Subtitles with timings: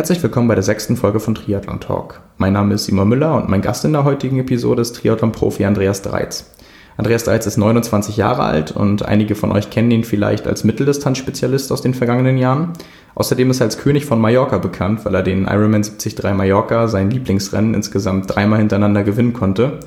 [0.00, 2.22] Herzlich willkommen bei der sechsten Folge von Triathlon Talk.
[2.38, 6.00] Mein Name ist Simon Müller und mein Gast in der heutigen Episode ist Triathlon-Profi Andreas
[6.00, 6.52] Dreiz.
[6.96, 11.70] Andreas Dreiz ist 29 Jahre alt und einige von euch kennen ihn vielleicht als Mitteldistanzspezialist
[11.70, 12.72] aus den vergangenen Jahren.
[13.14, 17.10] Außerdem ist er als König von Mallorca bekannt, weil er den Ironman 73 Mallorca, sein
[17.10, 19.80] Lieblingsrennen, insgesamt dreimal hintereinander gewinnen konnte.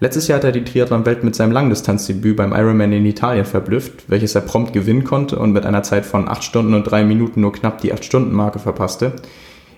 [0.00, 4.34] Letztes Jahr hat er die Triathlon-Welt mit seinem Langdistanzdebüt beim Ironman in Italien verblüfft, welches
[4.34, 7.52] er prompt gewinnen konnte und mit einer Zeit von 8 Stunden und 3 Minuten nur
[7.52, 9.12] knapp die 8-Stunden-Marke verpasste.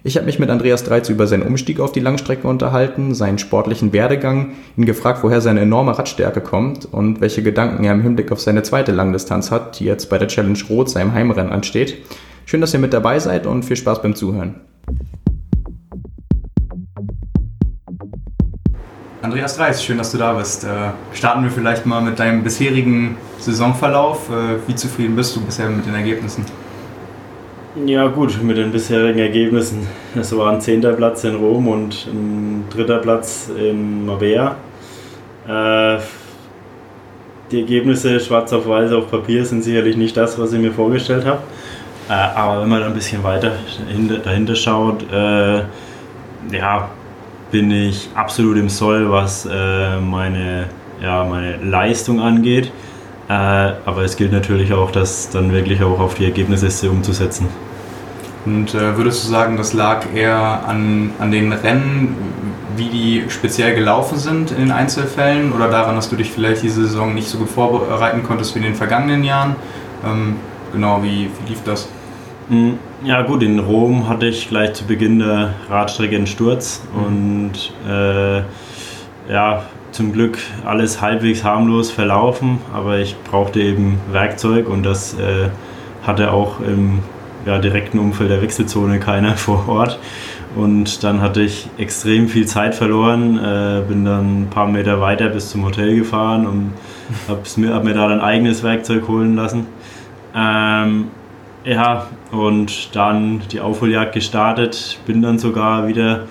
[0.07, 3.95] Ich habe mich mit Andreas Dreiz über seinen Umstieg auf die Langstrecke unterhalten, seinen sportlichen
[3.95, 8.39] Werdegang, ihn gefragt, woher seine enorme Radstärke kommt und welche Gedanken er im Hinblick auf
[8.39, 12.05] seine zweite Langdistanz hat, die jetzt bei der Challenge Rot, seinem Heimrennen, ansteht.
[12.45, 14.57] Schön, dass ihr mit dabei seid und viel Spaß beim Zuhören.
[19.23, 20.65] Andreas Reis, schön, dass du da bist.
[20.65, 24.29] Äh, starten wir vielleicht mal mit deinem bisherigen Saisonverlauf.
[24.29, 26.45] Äh, wie zufrieden bist du bisher mit den Ergebnissen?
[27.83, 29.85] Ja gut, mit den bisherigen Ergebnissen.
[30.15, 34.55] Es war ein zehnter Platz in Rom und ein dritter Platz in Marbella.
[35.49, 35.99] Äh,
[37.51, 41.27] die Ergebnisse schwarz auf weiß auf Papier sind sicherlich nicht das, was ich mir vorgestellt
[41.27, 41.41] habe.
[42.09, 43.51] Äh, aber wenn man da ein bisschen weiter
[44.25, 45.63] dahinter schaut, äh,
[46.57, 46.91] ja,
[47.51, 50.67] bin ich absolut im Soll, was äh, meine,
[51.02, 52.71] ja, meine Leistung angeht.
[53.29, 57.49] Äh, aber es gilt natürlich auch, das dann wirklich auch auf die Ergebnisse umzusetzen.
[58.45, 62.15] Und äh, würdest du sagen, das lag eher an, an den Rennen,
[62.77, 66.83] wie die speziell gelaufen sind in den Einzelfällen oder daran, dass du dich vielleicht diese
[66.83, 69.56] Saison nicht so gut vorbereiten konntest wie in den vergangenen Jahren?
[70.05, 70.37] Ähm,
[70.72, 71.89] genau, wie, wie lief das?
[72.49, 77.05] Hm, ja gut, in Rom hatte ich gleich zu Beginn der Radstrecke einen Sturz mhm.
[77.05, 78.43] und äh,
[79.33, 79.62] ja,
[79.94, 85.50] zum Glück alles halbwegs harmlos verlaufen, aber ich brauchte eben Werkzeug und das äh,
[86.04, 86.98] hatte auch im
[87.47, 90.00] ja, direkten Umfeld der Wechselzone keiner vor Ort.
[90.56, 95.28] Und dann hatte ich extrem viel Zeit verloren, äh, bin dann ein paar Meter weiter
[95.28, 96.72] bis zum Hotel gefahren und
[97.28, 99.66] habe mir, hab mir da ein eigenes Werkzeug holen lassen.
[100.34, 101.06] Ähm,
[101.65, 106.25] ja, und dann die Aufholjagd gestartet, bin dann sogar wieder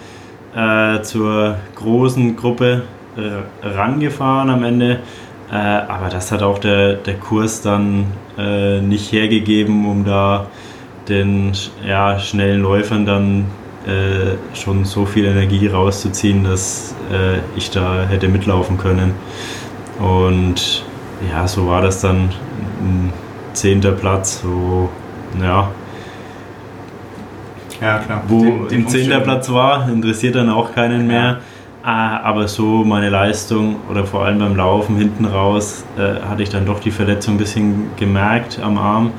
[0.53, 2.84] äh, zur großen Gruppe
[3.18, 5.00] äh, rangefahren am Ende.
[5.51, 8.06] Äh, aber das hat auch der, der Kurs dann
[8.38, 10.47] äh, nicht hergegeben, um da
[11.07, 11.52] den
[11.85, 13.46] ja, schnellen Läufern dann
[13.85, 19.12] äh, schon so viel Energie rauszuziehen, dass äh, ich da hätte mitlaufen können.
[20.00, 20.85] Und
[21.29, 22.29] ja, so war das dann
[22.81, 23.13] ein
[23.53, 24.90] zehnter Platz, so
[25.41, 25.69] ja.
[27.81, 28.23] Ja, klar.
[28.28, 31.41] Wo den, den ein zehnter Platz war, interessiert dann auch keinen mehr.
[31.86, 36.50] Ah, aber so meine Leistung oder vor allem beim Laufen hinten raus äh, hatte ich
[36.50, 39.12] dann doch die Verletzung ein bisschen gemerkt am Arm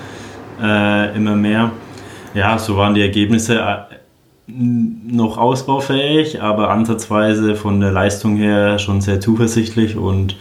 [0.63, 1.73] äh, immer mehr.
[2.33, 3.97] Ja, so waren die Ergebnisse äh,
[4.47, 10.37] noch ausbaufähig, aber ansatzweise von der Leistung her schon sehr zuversichtlich und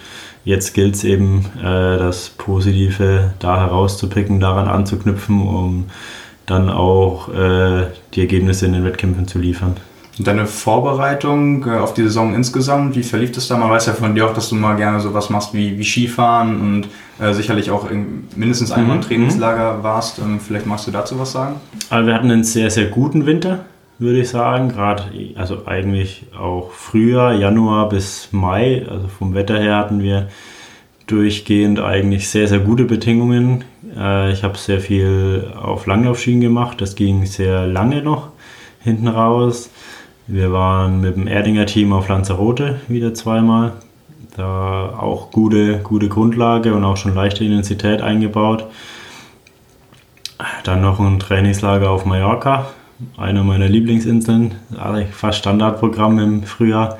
[0.45, 5.85] Jetzt gilt es eben, äh, das Positive da herauszupicken, daran anzuknüpfen, um
[6.45, 9.77] dann auch äh, die Ergebnisse in den Wettkämpfen zu liefern.
[10.17, 13.57] Und deine Vorbereitung äh, auf die Saison insgesamt, wie verlief das da?
[13.57, 16.61] Man weiß ja von dir auch, dass du mal gerne sowas machst wie, wie Skifahren
[16.61, 16.87] und
[17.19, 19.07] äh, sicherlich auch in, mindestens einmal im mhm.
[19.07, 20.19] Trainingslager warst.
[20.19, 21.55] Ähm, vielleicht magst du dazu was sagen?
[21.89, 23.65] Also wir hatten einen sehr, sehr guten Winter
[23.99, 24.69] würde ich sagen.
[24.69, 25.03] Gerade,
[25.35, 28.85] also eigentlich auch Frühjahr, Januar bis Mai.
[28.89, 30.29] Also vom Wetter her hatten wir
[31.07, 33.63] durchgehend eigentlich sehr, sehr gute Bedingungen.
[33.97, 36.81] Äh, ich habe sehr viel auf Langlaufschienen gemacht.
[36.81, 38.29] Das ging sehr lange noch
[38.81, 39.69] hinten raus.
[40.27, 43.73] Wir waren mit dem Erdinger Team auf Lanzarote wieder zweimal.
[44.35, 48.65] Da auch gute, gute Grundlage und auch schon leichte Intensität eingebaut.
[50.63, 52.67] Dann noch ein Trainingslager auf Mallorca
[53.17, 54.55] eine meiner Lieblingsinseln,
[55.11, 56.99] fast Standardprogramm im Frühjahr.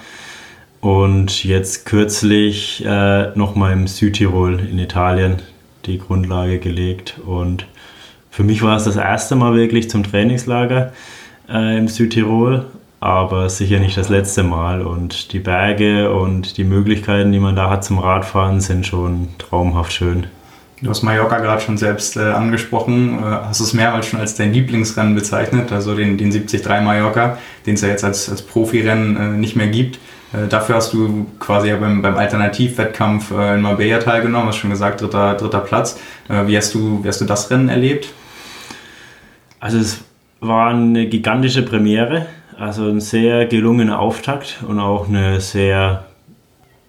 [0.82, 5.42] Und jetzt kürzlich äh, nochmal im Südtirol in Italien
[5.86, 7.20] die Grundlage gelegt.
[7.26, 7.66] Und
[8.30, 10.92] für mich war es das erste Mal wirklich zum Trainingslager
[11.48, 12.66] äh, im Südtirol,
[13.04, 14.82] aber sicher nicht das letzte Mal.
[14.82, 19.92] Und die Berge und die Möglichkeiten, die man da hat zum Radfahren, sind schon traumhaft
[19.92, 20.28] schön.
[20.82, 24.54] Du hast Mallorca gerade schon selbst äh, angesprochen, äh, hast es mehrmals schon als dein
[24.54, 29.38] Lieblingsrennen bezeichnet, also den, den 73 Mallorca, den es ja jetzt als, als Profirennen äh,
[29.38, 30.00] nicht mehr gibt.
[30.32, 34.70] Äh, dafür hast du quasi ja beim, beim Alternativwettkampf äh, in Marbella teilgenommen, hast schon
[34.70, 36.00] gesagt, dritter, dritter Platz.
[36.30, 38.08] Äh, wie, hast du, wie hast du das Rennen erlebt?
[39.60, 40.00] Also es
[40.40, 42.28] war eine gigantische Premiere,
[42.58, 46.06] also ein sehr gelungener Auftakt und auch eine sehr,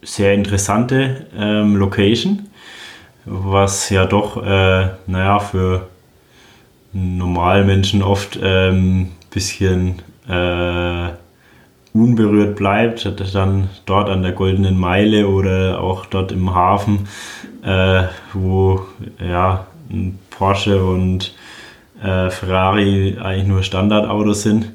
[0.03, 2.49] sehr interessante ähm, Location
[3.27, 5.89] was ja doch, äh, naja, für
[6.93, 11.09] Normalmenschen oft ein ähm, bisschen äh,
[11.93, 17.09] unberührt bleibt, dann dort an der Goldenen Meile oder auch dort im Hafen,
[17.65, 18.83] äh, wo
[19.21, 19.67] ja,
[20.31, 21.35] Porsche und
[22.03, 24.73] äh, Ferrari eigentlich nur Standardautos sind,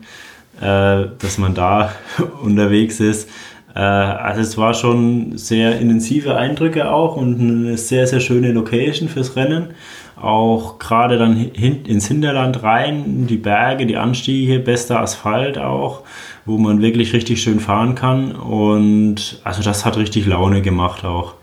[0.62, 1.92] äh, dass man da
[2.44, 3.30] unterwegs ist.
[3.76, 9.10] Äh, also es war schon sehr intensive Eindrücke auch und eine sehr, sehr schöne Location
[9.10, 9.70] fürs Rennen.
[10.16, 16.02] Auch gerade dann hin, ins Hinterland rein, die Berge, die Anstiege, bester Asphalt auch,
[16.46, 18.34] wo man wirklich richtig schön fahren kann.
[18.34, 21.36] Und also das hat richtig Laune gemacht auch.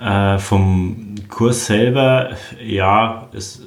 [0.00, 2.30] Äh, vom Kurs selber,
[2.64, 3.62] ja, es,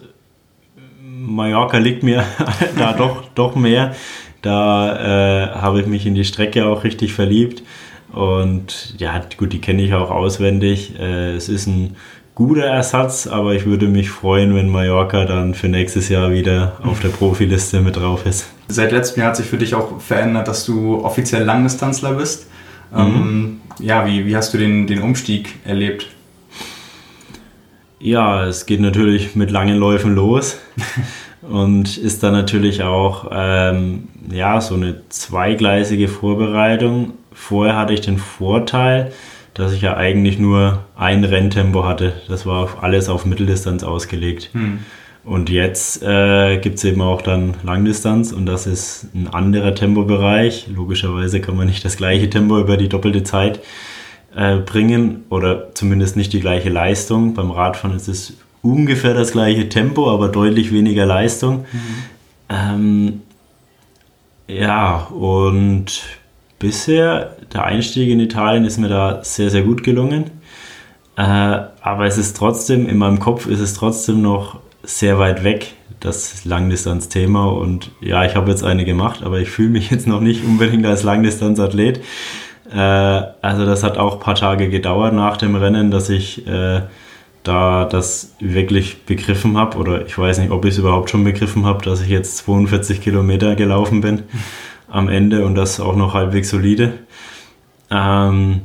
[1.02, 2.24] Mallorca liegt mir
[2.78, 3.94] da doch, doch mehr.
[4.42, 7.64] Da äh, habe ich mich in die Strecke auch richtig verliebt.
[8.12, 11.00] Und ja, gut, die kenne ich auch auswendig.
[11.00, 11.96] Äh, es ist ein
[12.36, 17.00] guter Ersatz, aber ich würde mich freuen, wenn Mallorca dann für nächstes Jahr wieder auf
[17.00, 18.48] der Profiliste mit drauf ist.
[18.68, 22.48] Seit letztem Jahr hat sich für dich auch verändert, dass du offiziell Langdistanzler bist.
[22.92, 22.98] Mhm.
[23.00, 26.08] Ähm, ja, wie, wie hast du den, den Umstieg erlebt?
[28.00, 30.58] Ja, es geht natürlich mit langen Läufen los
[31.42, 37.14] und ist dann natürlich auch ähm, ja, so eine zweigleisige Vorbereitung.
[37.34, 39.12] Vorher hatte ich den Vorteil,
[39.54, 42.14] dass ich ja eigentlich nur ein Renntempo hatte.
[42.28, 44.50] Das war auf alles auf Mitteldistanz ausgelegt.
[44.54, 44.80] Hm.
[45.24, 50.68] Und jetzt äh, gibt es eben auch dann Langdistanz und das ist ein anderer Tempobereich.
[50.74, 53.60] Logischerweise kann man nicht das gleiche Tempo über die doppelte Zeit
[54.36, 57.36] äh, bringen oder zumindest nicht die gleiche Leistung.
[57.36, 58.34] Beim Radfahren ist es
[58.64, 61.66] ungefähr das gleiche Tempo, aber deutlich weniger Leistung.
[61.72, 61.80] Mhm.
[62.50, 63.22] Ähm,
[64.60, 66.04] ja, und
[66.60, 70.32] bisher, der Einstieg in Italien ist mir da sehr, sehr gut gelungen.
[71.16, 75.74] Äh, aber es ist trotzdem, in meinem Kopf ist es trotzdem noch sehr weit weg,
[76.00, 77.46] das Langdistanzthema.
[77.46, 80.86] Und ja, ich habe jetzt eine gemacht, aber ich fühle mich jetzt noch nicht unbedingt
[80.86, 82.02] als Langdistanzathlet.
[82.74, 86.82] Äh, also das hat auch ein paar Tage gedauert nach dem Rennen, dass ich äh,
[87.44, 89.78] da das wirklich begriffen habe.
[89.78, 93.02] Oder ich weiß nicht, ob ich es überhaupt schon begriffen habe, dass ich jetzt 42
[93.02, 94.24] Kilometer gelaufen bin
[94.90, 96.94] am Ende und das auch noch halbwegs solide.
[97.90, 98.62] Ähm,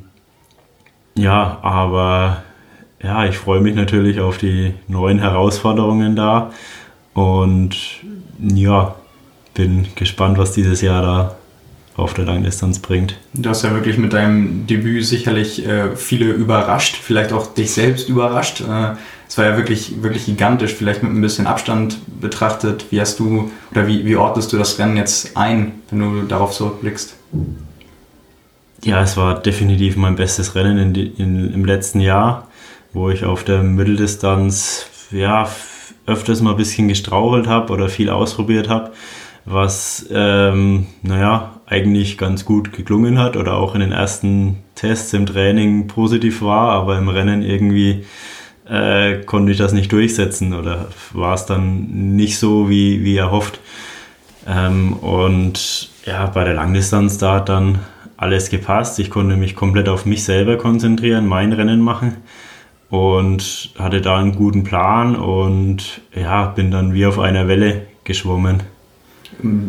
[1.14, 2.43] ja, aber
[3.02, 6.50] ja, ich freue mich natürlich auf die neuen Herausforderungen da
[7.14, 7.76] und
[8.38, 8.94] ja,
[9.55, 11.35] bin gespannt, was dieses Jahr da
[11.96, 13.16] auf der Langdistanz bringt.
[13.32, 18.08] Du hast ja wirklich mit deinem Debüt sicherlich äh, viele überrascht, vielleicht auch dich selbst
[18.08, 18.60] überrascht.
[18.60, 18.96] Äh,
[19.28, 22.87] es war ja wirklich, wirklich gigantisch, vielleicht mit ein bisschen Abstand betrachtet.
[22.90, 26.52] Wie hast du oder wie, wie ordnest du das Rennen jetzt ein, wenn du darauf
[26.52, 27.16] zurückblickst?
[28.84, 32.48] Ja, es war definitiv mein bestes Rennen in, in, im letzten Jahr,
[32.93, 35.48] wo ich auf der Mitteldistanz ja,
[36.06, 38.93] öfters mal ein bisschen gestrauchelt habe oder viel ausprobiert habe
[39.46, 45.26] was, ähm, naja, eigentlich ganz gut geklungen hat oder auch in den ersten Tests im
[45.26, 48.04] Training positiv war, aber im Rennen irgendwie
[48.68, 53.60] äh, konnte ich das nicht durchsetzen oder war es dann nicht so, wie, wie erhofft.
[54.46, 57.80] Ähm, und ja, bei der Langdistanz, da hat dann
[58.16, 58.98] alles gepasst.
[58.98, 62.16] Ich konnte mich komplett auf mich selber konzentrieren, mein Rennen machen
[62.90, 68.62] und hatte da einen guten Plan und ja, bin dann wie auf einer Welle geschwommen.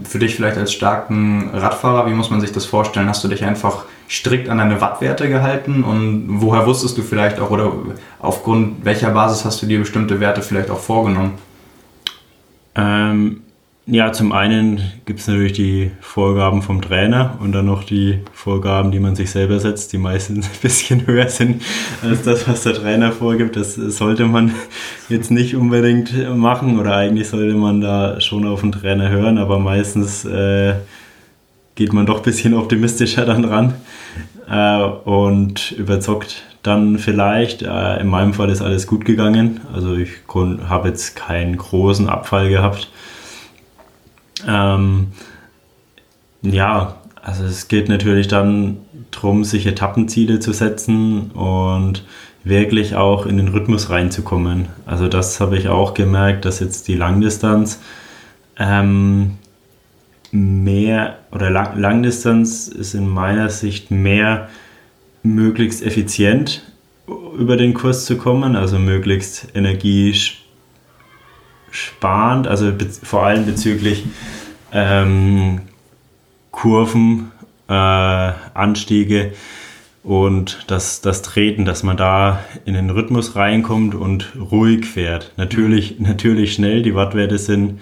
[0.04, 3.10] Für dich vielleicht als starken Radfahrer, wie muss man sich das vorstellen?
[3.10, 7.50] Hast du dich einfach strikt an deine Wattwerte gehalten und woher wusstest du vielleicht auch
[7.50, 7.72] oder
[8.20, 11.34] aufgrund welcher Basis hast du dir bestimmte Werte vielleicht auch vorgenommen?
[12.76, 13.42] Ähm,
[13.90, 18.92] ja, zum einen gibt es natürlich die Vorgaben vom Trainer und dann noch die Vorgaben,
[18.92, 21.62] die man sich selber setzt, die meistens ein bisschen höher sind
[22.04, 23.56] als das, was der Trainer vorgibt.
[23.56, 24.54] Das sollte man
[25.10, 29.58] jetzt nicht unbedingt machen oder eigentlich sollte man da schon auf den Trainer hören, aber
[29.58, 30.76] meistens äh,
[31.76, 33.74] geht man doch ein bisschen optimistischer dann ran
[34.50, 37.62] äh, und überzockt dann vielleicht.
[37.62, 40.10] Äh, in meinem Fall ist alles gut gegangen, also ich
[40.68, 42.90] habe jetzt keinen großen Abfall gehabt
[44.46, 45.08] ähm,
[46.42, 48.78] ja, also es geht natürlich dann
[49.12, 52.04] darum, sich Etappenziele zu setzen und
[52.44, 54.68] wirklich auch in den Rhythmus reinzukommen.
[54.86, 57.80] Also das habe ich auch gemerkt, dass jetzt die Langdistanz
[58.58, 59.38] ähm,
[60.32, 64.50] mehr oder Lang Langdistanz ist in meiner Sicht mehr
[65.24, 66.64] möglichst effizient
[67.38, 70.47] über den Kurs zu kommen, also möglichst energiesparend
[71.72, 72.72] sparend, also
[73.04, 74.06] vor allem bezüglich
[74.72, 75.62] ähm,
[76.52, 77.32] Kurven,
[77.68, 79.34] äh, Anstiege
[80.04, 85.34] und das, das Treten, dass man da in den Rhythmus reinkommt und ruhig fährt.
[85.38, 87.80] Natürlich, natürlich schnell, die Wattwerte sind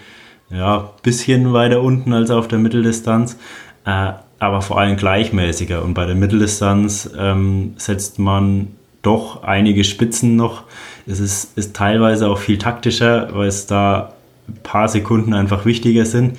[0.49, 3.37] ja, bisschen weiter unten als auf der Mitteldistanz,
[3.85, 5.83] äh, aber vor allem gleichmäßiger.
[5.83, 8.69] Und bei der Mitteldistanz ähm, setzt man
[9.05, 10.63] doch einige Spitzen noch.
[11.05, 14.13] Es ist, ist teilweise auch viel taktischer, weil es da
[14.47, 16.37] ein paar Sekunden einfach wichtiger sind.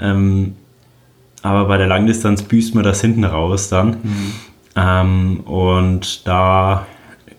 [0.00, 0.56] Ähm,
[1.42, 3.90] aber bei der Langdistanz büßt man das hinten raus dann.
[4.02, 4.32] Mhm.
[4.76, 6.86] Ähm, und da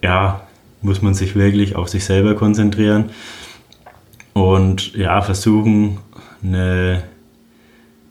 [0.04, 0.42] ja,
[0.82, 3.10] muss man sich wirklich auf sich selber konzentrieren
[4.34, 5.98] und ja, versuchen,
[6.44, 7.04] eine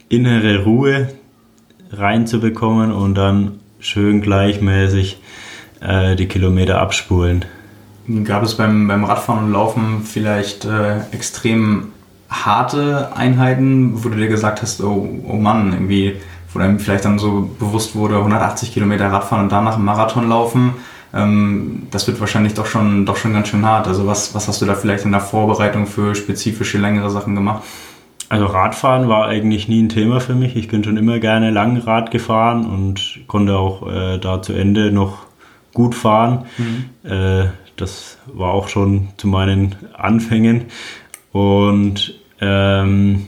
[0.09, 1.09] innere Ruhe
[1.91, 5.17] reinzubekommen und dann schön gleichmäßig
[5.81, 7.45] äh, die Kilometer abspulen.
[8.23, 11.89] Gab es beim, beim Radfahren und Laufen vielleicht äh, extrem
[12.29, 16.15] harte Einheiten, wo du dir gesagt hast, oh, oh Mann, irgendwie,
[16.53, 20.73] wo einem vielleicht dann so bewusst wurde, 180 Kilometer Radfahren und danach einen Marathon laufen,
[21.13, 23.87] ähm, das wird wahrscheinlich doch schon, doch schon ganz schön hart.
[23.87, 27.63] Also was, was hast du da vielleicht in der Vorbereitung für spezifische, längere Sachen gemacht?
[28.29, 30.55] Also Radfahren war eigentlich nie ein Thema für mich.
[30.55, 35.28] Ich bin schon immer gerne Langrad gefahren und konnte auch äh, da zu Ende noch
[35.79, 36.45] gut fahren.
[36.57, 37.09] Mhm.
[37.09, 37.45] Äh,
[37.77, 40.65] das war auch schon zu meinen Anfängen.
[41.31, 43.27] Und ähm,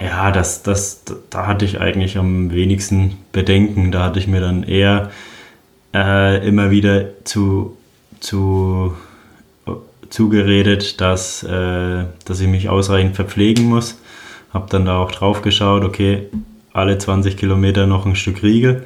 [0.00, 3.92] ja, das, das, da hatte ich eigentlich am wenigsten Bedenken.
[3.92, 5.12] Da hatte ich mir dann eher
[5.94, 7.76] äh, immer wieder zu,
[8.18, 8.96] zu,
[10.10, 14.00] zugeredet, dass, äh, dass ich mich ausreichend verpflegen muss.
[14.52, 16.28] Habe dann da auch drauf geschaut, okay,
[16.72, 18.84] alle 20 Kilometer noch ein Stück Riegel.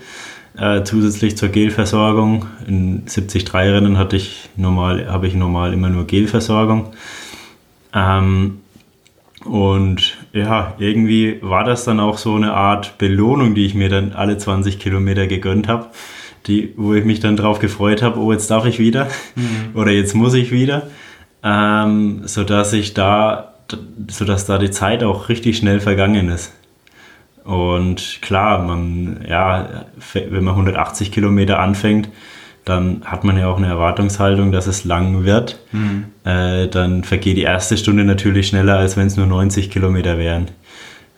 [0.59, 2.47] Äh, zusätzlich zur Gelversorgung.
[2.67, 6.93] In 73 Rennen hatte ich normal, habe ich normal immer nur Gelversorgung.
[7.95, 8.61] Ähm,
[9.45, 14.13] und ja, irgendwie war das dann auch so eine Art Belohnung, die ich mir dann
[14.13, 15.91] alle 20 Kilometer gegönnt habe
[16.47, 19.71] die, wo ich mich dann drauf gefreut habe, oh, jetzt darf ich wieder mhm.
[19.75, 20.89] oder jetzt muss ich wieder,
[21.43, 23.55] ähm, sodass ich da,
[24.09, 26.53] sodass da die Zeit auch richtig schnell vergangen ist.
[27.47, 32.09] Und klar, man, ja, wenn man 180 Kilometer anfängt,
[32.65, 35.61] dann hat man ja auch eine Erwartungshaltung, dass es lang wird.
[35.71, 36.07] Mhm.
[36.25, 40.49] Äh, dann vergeht die erste Stunde natürlich schneller, als wenn es nur 90 Kilometer wären.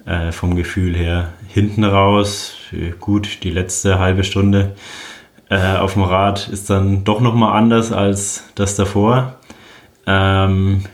[0.09, 1.35] Äh, vom Gefühl her.
[1.49, 2.57] Hinten raus,
[2.99, 4.75] gut, die letzte halbe Stunde
[5.51, 9.35] äh, auf dem Rad ist dann doch nochmal anders als das davor.
[10.07, 10.85] Ähm,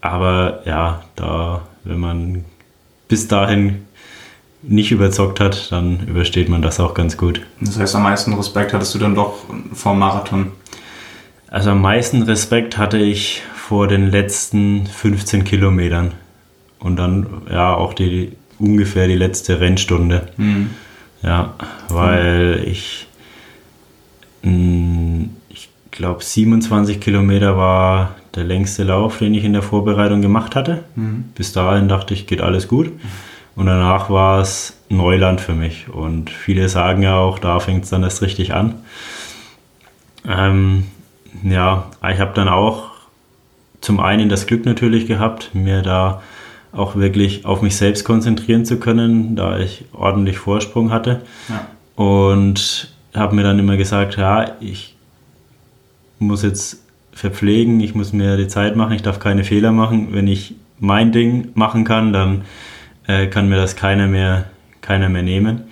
[0.00, 2.44] aber ja, da, wenn man
[3.08, 3.84] bis dahin
[4.62, 7.40] nicht überzockt hat, dann übersteht man das auch ganz gut.
[7.60, 9.34] Das heißt, am meisten Respekt hattest du dann doch
[9.72, 10.52] vor Marathon?
[11.48, 16.12] Also am meisten Respekt hatte ich vor den letzten 15 Kilometern
[16.78, 20.28] und dann ja auch die ungefähr die letzte Rennstunde.
[20.36, 20.70] Mhm.
[21.22, 21.54] Ja,
[21.88, 23.06] weil ich
[25.48, 30.84] ich glaube, 27 Kilometer war der längste Lauf, den ich in der Vorbereitung gemacht hatte.
[30.96, 31.24] Mhm.
[31.34, 32.90] Bis dahin dachte ich, geht alles gut.
[33.54, 35.88] Und danach war es Neuland für mich.
[35.88, 38.76] Und viele sagen ja auch, da fängt es dann erst richtig an.
[40.26, 40.86] Ähm,
[41.42, 42.90] ja, ich habe dann auch
[43.80, 46.22] zum einen das Glück natürlich gehabt, mir da
[46.72, 51.22] auch wirklich auf mich selbst konzentrieren zu können, da ich ordentlich Vorsprung hatte.
[51.48, 51.66] Ja.
[52.02, 54.96] Und habe mir dann immer gesagt, ja, ich
[56.18, 56.82] muss jetzt
[57.12, 60.08] verpflegen, ich muss mir die Zeit machen, ich darf keine Fehler machen.
[60.12, 62.42] Wenn ich mein Ding machen kann, dann
[63.06, 64.46] äh, kann mir das keiner mehr,
[64.80, 65.62] keiner mehr nehmen.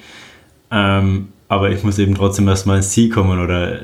[0.71, 3.81] Ähm, aber ich muss eben trotzdem erstmal ins Ziel kommen oder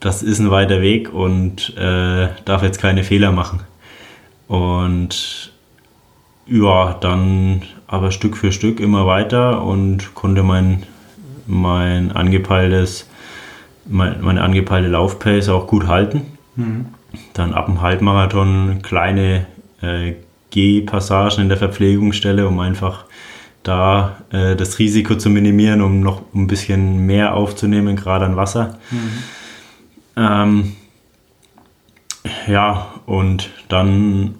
[0.00, 3.60] das ist ein weiter Weg und äh, darf jetzt keine Fehler machen.
[4.48, 5.52] Und
[6.46, 10.84] ja, dann aber Stück für Stück immer weiter und konnte mein
[11.50, 13.08] mein angepeiltes,
[13.86, 16.22] mein, meine angepeilte Laufpace auch gut halten.
[16.56, 16.86] Mhm.
[17.34, 19.46] Dann ab dem Halbmarathon kleine
[19.82, 20.14] äh,
[20.50, 23.04] Gehpassagen in der Verpflegungsstelle, um einfach
[23.62, 28.78] da äh, das Risiko zu minimieren, um noch ein bisschen mehr aufzunehmen, gerade an Wasser.
[28.90, 29.12] Mhm.
[30.16, 30.72] Ähm,
[32.46, 34.34] ja, und dann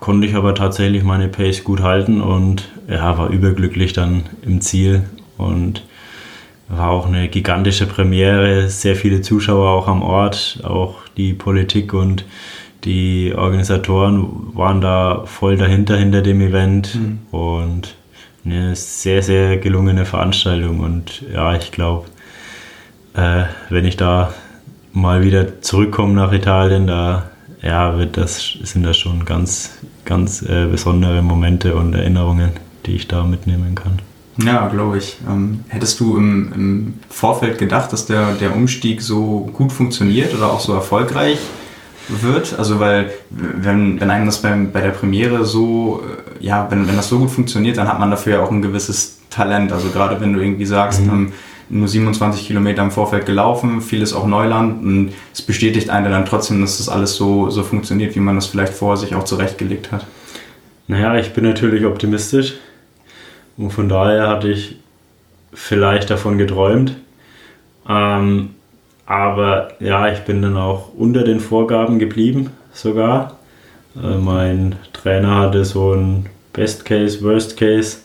[0.00, 5.04] konnte ich aber tatsächlich meine Pace gut halten und ja, war überglücklich dann im Ziel
[5.38, 5.82] und
[6.68, 12.24] war auch eine gigantische Premiere, sehr viele Zuschauer auch am Ort, auch die Politik und
[12.86, 17.18] die Organisatoren waren da voll dahinter hinter dem Event mhm.
[17.36, 17.94] und
[18.44, 22.06] eine sehr, sehr gelungene Veranstaltung und ja, ich glaube,
[23.14, 24.32] äh, wenn ich da
[24.92, 30.66] mal wieder zurückkomme nach Italien, da ja, wird das, sind das schon ganz, ganz äh,
[30.66, 32.50] besondere Momente und Erinnerungen,
[32.86, 33.98] die ich da mitnehmen kann.
[34.38, 35.16] Ja, glaube ich.
[35.28, 40.52] Ähm, hättest du im, im, Vorfeld gedacht, dass der, der Umstieg so gut funktioniert oder
[40.52, 41.38] auch so erfolgreich
[42.08, 42.58] wird?
[42.58, 46.02] Also weil wenn, wenn einem das bei, bei der Premiere so,
[46.40, 48.62] äh, ja, wenn, wenn das so gut funktioniert, dann hat man dafür ja auch ein
[48.62, 49.72] gewisses Talent.
[49.72, 51.10] Also gerade wenn du irgendwie sagst, mhm.
[51.10, 51.32] ähm,
[51.68, 56.60] nur 27 Kilometer im Vorfeld gelaufen, vieles auch Neuland und es bestätigt einen dann trotzdem,
[56.60, 60.06] dass das alles so, so funktioniert, wie man das vielleicht vorher sich auch zurechtgelegt hat.
[60.86, 62.54] Naja, ich bin natürlich optimistisch
[63.56, 64.76] und von daher hatte ich
[65.52, 66.96] vielleicht davon geträumt.
[67.88, 68.50] Ähm,
[69.06, 73.38] aber ja, ich bin dann auch unter den Vorgaben geblieben sogar.
[73.96, 77.98] Äh, mein Trainer hatte so ein Best Case, Worst Case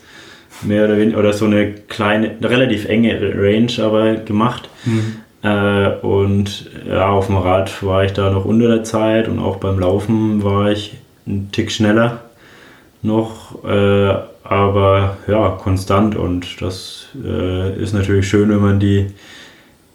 [0.62, 4.70] mehr oder weniger, oder so eine kleine, relativ enge Range aber gemacht.
[4.86, 5.18] Mhm.
[5.44, 9.58] Äh, und ja, auf dem Rad war ich da noch unter der Zeit und auch
[9.58, 12.20] beim Laufen war ich einen Tick schneller
[13.02, 19.08] noch, äh, aber ja, konstant und das äh, ist natürlich schön, wenn man die,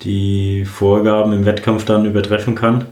[0.03, 2.87] die Vorgaben im Wettkampf dann übertreffen kann.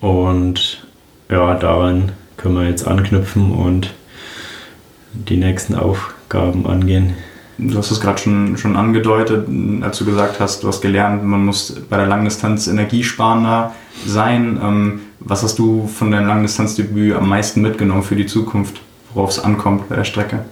[0.00, 0.86] Und
[1.30, 3.94] ja, daran können wir jetzt anknüpfen und
[5.12, 7.14] die nächsten Aufgaben angehen.
[7.58, 9.48] Du hast es gerade schon, schon angedeutet,
[9.82, 13.74] als du gesagt hast, du hast gelernt, man muss bei der Langdistanz energiesparender
[14.06, 14.60] sein.
[14.62, 18.80] Ähm, was hast du von deinem Langdistanzdebüt am meisten mitgenommen für die Zukunft,
[19.12, 20.44] worauf es ankommt bei der Strecke?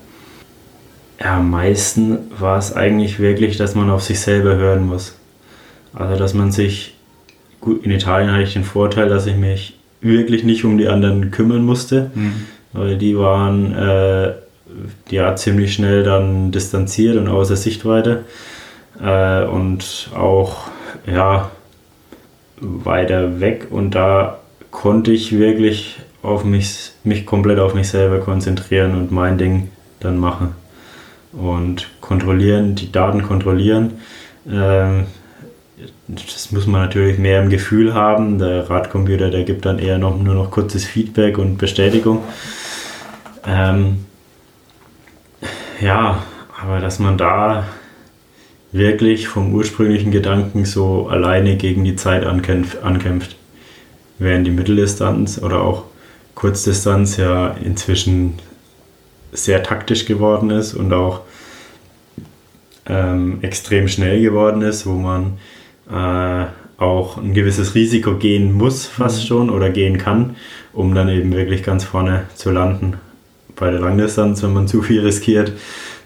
[1.20, 5.14] Ja, am meisten war es eigentlich wirklich, dass man auf sich selber hören muss.
[5.96, 6.94] Also, dass man sich,
[7.60, 11.30] gut, in Italien hatte ich den Vorteil, dass ich mich wirklich nicht um die anderen
[11.30, 12.46] kümmern musste, mhm.
[12.72, 14.34] weil die waren äh,
[15.10, 18.24] ja ziemlich schnell dann distanziert und außer Sichtweite
[19.02, 20.68] äh, und auch
[21.06, 21.50] ja
[22.60, 24.38] weiter weg und da
[24.70, 30.18] konnte ich wirklich auf mich, mich komplett auf mich selber konzentrieren und mein Ding dann
[30.18, 30.54] machen
[31.32, 33.94] und kontrollieren, die Daten kontrollieren.
[34.50, 35.06] Ähm,
[36.08, 38.38] das muss man natürlich mehr im Gefühl haben.
[38.38, 42.22] Der Radcomputer, der gibt dann eher noch, nur noch kurzes Feedback und Bestätigung.
[43.46, 44.04] Ähm,
[45.80, 46.22] ja,
[46.62, 47.66] aber dass man da
[48.72, 53.36] wirklich vom ursprünglichen Gedanken so alleine gegen die Zeit ankämpft, ankämpft.
[54.18, 55.84] während die Mitteldistanz oder auch
[56.34, 58.34] Kurzdistanz ja inzwischen
[59.32, 61.20] sehr taktisch geworden ist und auch
[62.86, 65.38] ähm, extrem schnell geworden ist, wo man
[65.90, 66.44] äh,
[66.78, 69.26] auch ein gewisses Risiko gehen muss, fast mhm.
[69.26, 70.36] schon, oder gehen kann,
[70.72, 72.94] um dann eben wirklich ganz vorne zu landen.
[73.54, 75.52] Bei der Langdistanz, wenn man zu viel riskiert,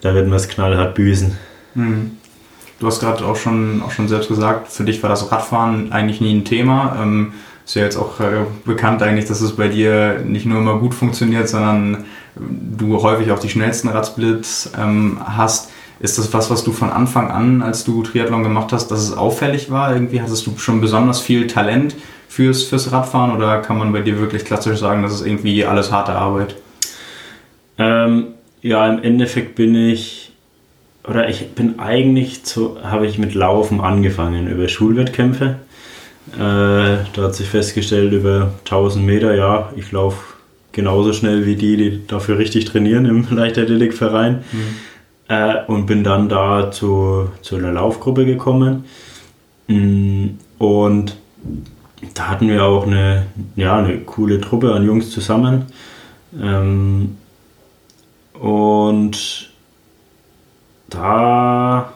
[0.01, 1.37] da wird man es knallhart büßen.
[1.75, 2.13] Mhm.
[2.79, 6.21] Du hast gerade auch schon, auch schon selbst gesagt, für dich war das Radfahren eigentlich
[6.21, 6.97] nie ein Thema.
[7.03, 7.33] Ähm,
[7.67, 10.95] ist ja jetzt auch äh, bekannt eigentlich, dass es bei dir nicht nur immer gut
[10.95, 12.05] funktioniert, sondern
[12.37, 15.71] du häufig auch die schnellsten Radsplits ähm, hast.
[16.01, 19.13] Ist das was, was du von Anfang an, als du Triathlon gemacht hast, dass es
[19.17, 19.93] auffällig war?
[19.93, 21.95] Irgendwie hattest du schon besonders viel Talent
[22.27, 25.93] fürs, fürs Radfahren oder kann man bei dir wirklich klassisch sagen, dass es irgendwie alles
[25.93, 26.57] harte Arbeit?
[27.77, 28.29] Ähm,
[28.63, 30.33] ja, im Endeffekt bin ich,
[31.07, 35.57] oder ich bin eigentlich zu, habe ich mit Laufen angefangen über Schulwettkämpfe.
[36.35, 40.19] Äh, da hat sich festgestellt, über 1000 Meter, ja, ich laufe
[40.73, 44.45] genauso schnell wie die, die dafür richtig trainieren im Leichtathletikverein.
[44.53, 44.77] Mhm.
[45.31, 48.85] Äh, und bin dann da zu, zu einer Laufgruppe gekommen.
[49.69, 51.17] Mm, und
[52.15, 55.67] da hatten wir auch eine, ja, eine coole Truppe an Jungs zusammen.
[56.43, 57.17] Ähm,
[58.41, 59.51] und
[60.89, 61.93] da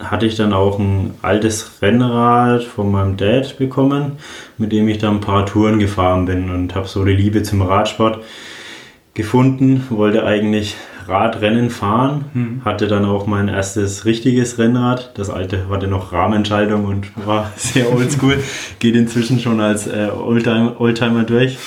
[0.00, 4.12] hatte ich dann auch ein altes Rennrad von meinem Dad bekommen,
[4.56, 7.60] mit dem ich dann ein paar Touren gefahren bin und habe so die Liebe zum
[7.60, 8.24] Radsport
[9.12, 10.76] gefunden, wollte eigentlich
[11.08, 12.64] Radrennen fahren, hm.
[12.64, 15.12] hatte dann auch mein erstes richtiges Rennrad.
[15.18, 18.42] Das alte hatte noch Rahmenschaltung und war sehr oldschool.
[18.78, 21.58] Geht inzwischen schon als äh, Oldtimer, Oldtimer durch,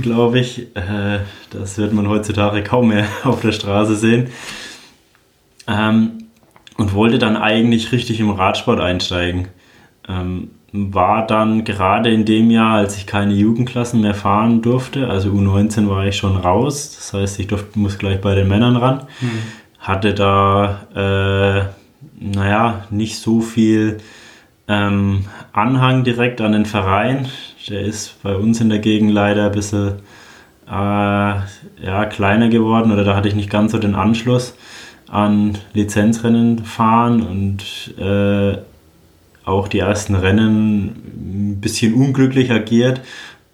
[0.00, 0.76] glaube ich.
[0.76, 4.28] Äh, das wird man heutzutage kaum mehr auf der Straße sehen.
[5.66, 6.24] Ähm,
[6.76, 9.48] und wollte dann eigentlich richtig im Radsport einsteigen.
[10.08, 15.30] Ähm, war dann gerade in dem Jahr, als ich keine Jugendklassen mehr fahren durfte, also
[15.30, 19.02] U19 war ich schon raus, das heißt, ich durfte, muss gleich bei den Männern ran,
[19.20, 19.42] mhm.
[19.80, 23.98] hatte da, äh, naja, nicht so viel
[24.68, 27.26] ähm, Anhang direkt an den Verein.
[27.68, 29.94] Der ist bei uns in der Gegend leider ein bisschen
[30.68, 34.54] äh, ja, kleiner geworden oder da hatte ich nicht ganz so den Anschluss
[35.08, 38.58] an Lizenzrennen fahren und äh,
[39.50, 43.00] auch die ersten Rennen ein bisschen unglücklich agiert.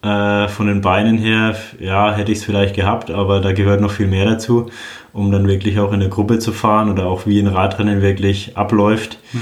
[0.03, 3.91] Äh, von den Beinen her, ja, hätte ich es vielleicht gehabt, aber da gehört noch
[3.91, 4.71] viel mehr dazu,
[5.13, 8.57] um dann wirklich auch in der Gruppe zu fahren oder auch wie ein Radrennen wirklich
[8.57, 9.19] abläuft.
[9.33, 9.41] Mhm.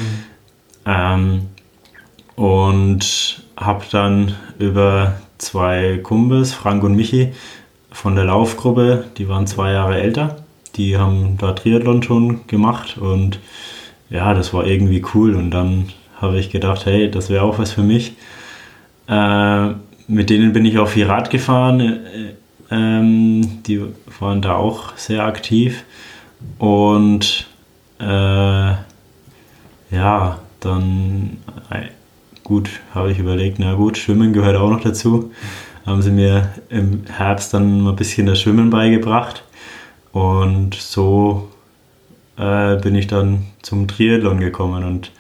[0.86, 1.40] Ähm,
[2.36, 7.32] und habe dann über zwei Kumpels, Frank und Michi,
[7.90, 10.36] von der Laufgruppe, die waren zwei Jahre älter,
[10.76, 13.38] die haben da Triathlon schon gemacht und
[14.10, 17.72] ja, das war irgendwie cool und dann habe ich gedacht, hey, das wäre auch was
[17.72, 18.16] für mich.
[19.08, 19.68] Äh,
[20.06, 22.34] mit denen bin ich auch viel Rad gefahren, äh,
[22.70, 23.82] ähm, die
[24.18, 25.84] waren da auch sehr aktiv
[26.58, 27.46] und
[28.00, 28.72] äh,
[29.90, 31.38] ja, dann
[31.70, 31.88] äh,
[32.42, 35.32] gut, habe ich überlegt, na gut, Schwimmen gehört auch noch dazu.
[35.86, 39.44] Haben sie mir im Herbst dann mal ein bisschen das Schwimmen beigebracht.
[40.12, 41.50] Und so
[42.36, 44.84] äh, bin ich dann zum Triathlon gekommen.
[44.84, 45.10] Und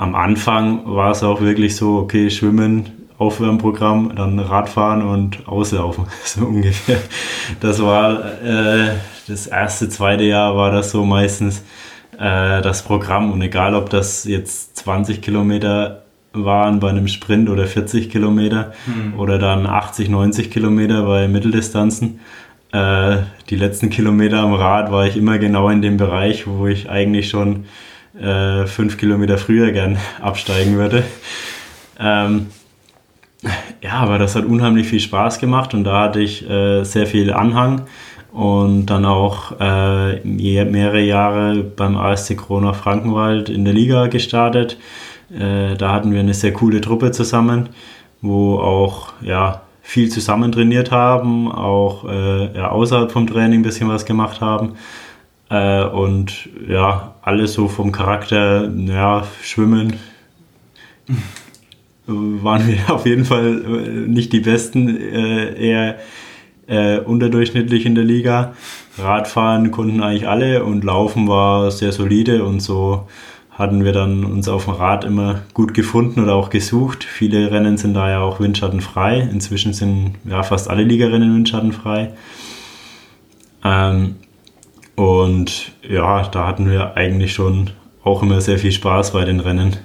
[0.00, 2.86] am Anfang war es auch wirklich so, okay, Schwimmen,
[3.18, 6.96] Aufwärmprogramm, dann Radfahren und Auslaufen, so ungefähr.
[7.60, 8.92] Das war äh,
[9.28, 11.58] das erste, zweite Jahr war das so meistens
[12.18, 13.30] äh, das Programm.
[13.30, 19.20] Und egal, ob das jetzt 20 Kilometer waren bei einem Sprint oder 40 Kilometer mhm.
[19.20, 22.20] oder dann 80, 90 Kilometer bei Mitteldistanzen.
[22.72, 23.18] Äh,
[23.50, 27.28] die letzten Kilometer am Rad war ich immer genau in dem Bereich, wo ich eigentlich
[27.28, 27.66] schon
[28.18, 31.04] äh, fünf Kilometer früher gern absteigen würde.
[31.98, 32.46] Ähm,
[33.82, 37.32] ja, aber das hat unheimlich viel Spaß gemacht und da hatte ich äh, sehr viel
[37.32, 37.82] Anhang
[38.32, 44.76] und dann auch äh, mehrere Jahre beim ASC Corona Frankenwald in der Liga gestartet
[45.32, 47.68] äh, da hatten wir eine sehr coole Truppe zusammen,
[48.20, 53.88] wo auch ja, viel zusammen trainiert haben, auch äh, ja, außerhalb vom Training ein bisschen
[53.88, 54.74] was gemacht haben.
[55.50, 59.94] Äh, und ja, alles so vom Charakter, ja, Schwimmen
[62.06, 65.98] waren wir auf jeden Fall äh, nicht die Besten, äh, eher
[66.66, 68.54] äh, unterdurchschnittlich in der Liga.
[68.96, 73.08] Radfahren konnten eigentlich alle und Laufen war sehr solide und so
[73.50, 77.04] hatten wir dann uns auf dem Rad immer gut gefunden oder auch gesucht.
[77.04, 79.20] Viele Rennen sind da ja auch windschattenfrei.
[79.20, 82.14] Inzwischen sind ja fast alle Ligarennen windschattenfrei.
[83.62, 84.14] Ähm,
[85.00, 87.70] und ja, da hatten wir eigentlich schon
[88.04, 89.78] auch immer sehr viel Spaß bei den Rennen.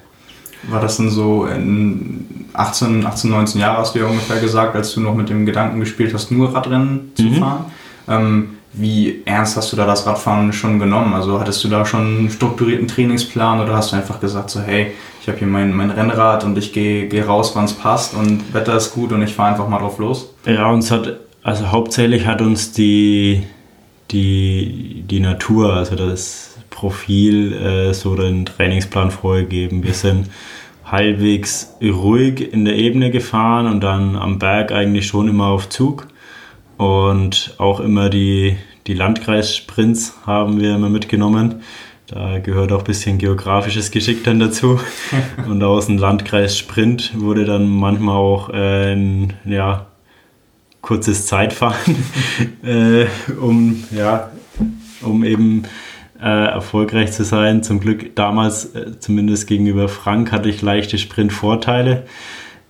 [0.63, 4.93] War das dann so in 18, 18 19 Jahre hast du ja ungefähr gesagt, als
[4.93, 7.35] du noch mit dem Gedanken gespielt hast, nur Radrennen zu mhm.
[7.35, 7.65] fahren?
[8.09, 11.13] Ähm, wie ernst hast du da das Radfahren schon genommen?
[11.13, 14.91] Also hattest du da schon einen strukturierten Trainingsplan oder hast du einfach gesagt, so hey,
[15.21, 18.53] ich habe hier mein, mein Rennrad und ich gehe geh raus, wann es passt und
[18.53, 20.33] Wetter ist gut und ich fahre einfach mal drauf los?
[20.45, 23.43] Ja, uns hat, also hauptsächlich hat uns die,
[24.11, 29.83] die, die Natur, also das Profil, äh, so den Trainingsplan vorgegeben.
[29.83, 30.29] Wir sind
[30.85, 36.07] halbwegs ruhig in der Ebene gefahren und dann am Berg eigentlich schon immer auf Zug
[36.77, 41.61] und auch immer die, die Landkreissprints haben wir immer mitgenommen.
[42.07, 44.79] Da gehört auch ein bisschen geografisches Geschick dann dazu.
[45.49, 49.87] Und aus dem Landkreis Sprint wurde dann manchmal auch äh, ein ja,
[50.85, 51.95] kurzes Zeitfahren,
[52.63, 53.07] äh,
[53.41, 54.29] um, ja,
[55.01, 55.63] um eben
[56.21, 57.63] äh, erfolgreich zu sein.
[57.63, 62.05] Zum Glück damals, äh, zumindest gegenüber Frank, hatte ich leichte Sprintvorteile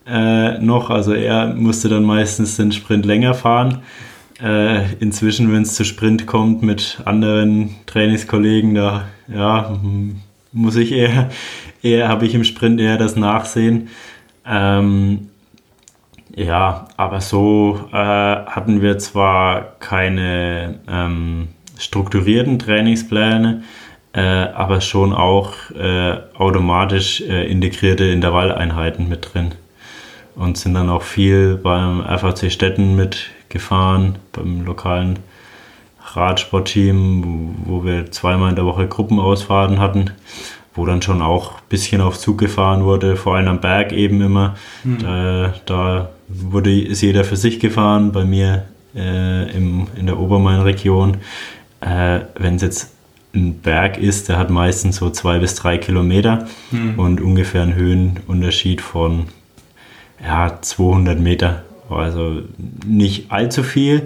[0.07, 0.91] äh, noch.
[0.91, 3.79] Also er musste dann meistens den Sprint länger fahren.
[4.41, 9.77] Äh, inzwischen, wenn es zu Sprint kommt mit anderen Trainingskollegen, da ja,
[10.53, 11.29] muss ich eher,
[11.83, 13.89] eher habe ich im Sprint eher das Nachsehen.
[14.47, 15.27] Ähm,
[16.35, 23.63] ja, aber so äh, hatten wir zwar keine ähm, strukturierten Trainingspläne,
[24.13, 29.53] äh, aber schon auch äh, automatisch äh, integrierte Intervalleinheiten mit drin
[30.35, 35.19] und sind dann auch viel beim FAC Städten mitgefahren, beim lokalen
[36.13, 40.11] Radsportteam, wo wir zweimal in der Woche Gruppenausfahrten hatten,
[40.73, 44.21] wo dann schon auch ein bisschen auf Zug gefahren wurde, vor allem am Berg eben
[44.21, 44.55] immer.
[44.83, 44.99] Mhm.
[44.99, 51.17] Da, da, wurde ist jeder für sich gefahren, bei mir äh, im, in der Obermain-Region.
[51.81, 52.93] Äh, Wenn es jetzt
[53.33, 56.97] ein Berg ist, der hat meistens so zwei bis drei Kilometer mhm.
[56.97, 59.25] und ungefähr einen Höhenunterschied von
[60.23, 62.41] ja, 200 Meter, also
[62.85, 64.03] nicht allzu viel.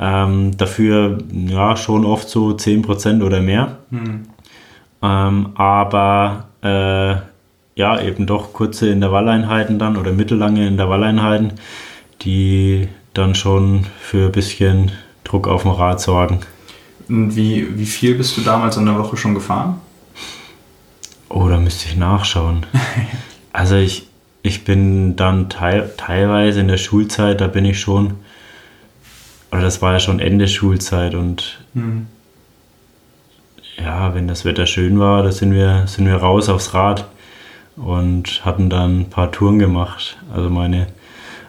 [0.00, 3.78] Ähm, dafür ja schon oft so 10% oder mehr.
[3.90, 4.28] Mhm.
[5.02, 7.16] Ähm, aber äh,
[7.78, 11.52] ja, eben doch kurze Intervalleinheiten dann oder mittellange Intervalleinheiten,
[12.22, 14.90] die dann schon für ein bisschen
[15.22, 16.40] Druck auf dem Rad sorgen.
[17.08, 19.80] Und wie, wie viel bist du damals in der Woche schon gefahren?
[21.28, 22.66] Oh, da müsste ich nachschauen.
[23.52, 24.08] also ich,
[24.42, 28.14] ich bin dann teil, teilweise in der Schulzeit, da bin ich schon,
[29.52, 32.08] oder das war ja schon Ende Schulzeit und mhm.
[33.76, 37.06] ja, wenn das Wetter schön war, da sind wir, sind wir raus aufs Rad
[37.84, 40.18] und hatten dann ein paar Touren gemacht.
[40.34, 40.88] Also meine,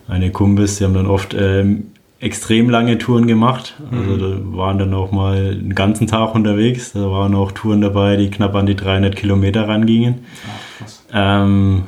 [0.07, 3.75] meine Kumpels, die haben dann oft ähm, extrem lange Touren gemacht.
[3.91, 4.19] Also mhm.
[4.51, 6.93] da waren dann auch mal einen ganzen Tag unterwegs.
[6.93, 10.25] Da waren auch Touren dabei, die knapp an die 300 Kilometer rangingen.
[10.45, 11.83] Ach, ähm,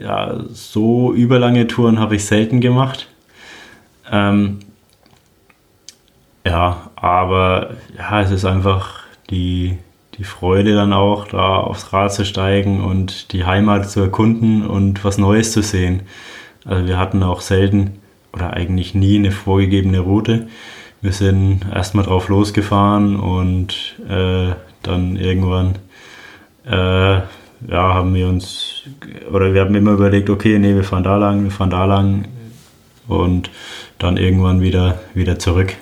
[0.00, 3.08] ja, so überlange Touren habe ich selten gemacht.
[4.10, 4.60] Ähm,
[6.46, 9.78] ja, aber ja, es ist einfach die,
[10.20, 15.02] die Freude dann auch, da aufs Rad zu steigen und die Heimat zu erkunden und
[15.02, 16.02] was Neues zu sehen.
[16.66, 17.92] Also wir hatten auch selten
[18.34, 20.48] oder eigentlich nie eine vorgegebene Route.
[21.00, 24.52] Wir sind erstmal drauf losgefahren und äh,
[24.82, 25.76] dann irgendwann
[26.66, 27.24] äh, ja,
[27.70, 28.82] haben wir uns,
[29.32, 32.26] oder wir haben immer überlegt, okay, nee, wir fahren da lang, wir fahren da lang
[33.08, 33.50] und
[33.96, 35.76] dann irgendwann wieder, wieder zurück.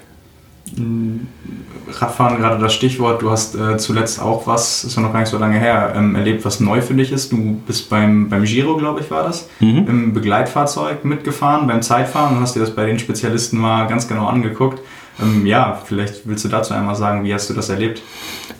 [1.90, 5.30] Radfahren, gerade das Stichwort, du hast äh, zuletzt auch was, ist ja noch gar nicht
[5.30, 7.32] so lange her, ähm, erlebt, was neu für dich ist.
[7.32, 9.86] Du bist beim, beim Giro, glaube ich, war das, mhm.
[9.88, 14.26] im Begleitfahrzeug mitgefahren, beim Zeitfahren und hast dir das bei den Spezialisten mal ganz genau
[14.26, 14.80] angeguckt.
[15.20, 18.02] Ähm, ja, vielleicht willst du dazu einmal sagen, wie hast du das erlebt?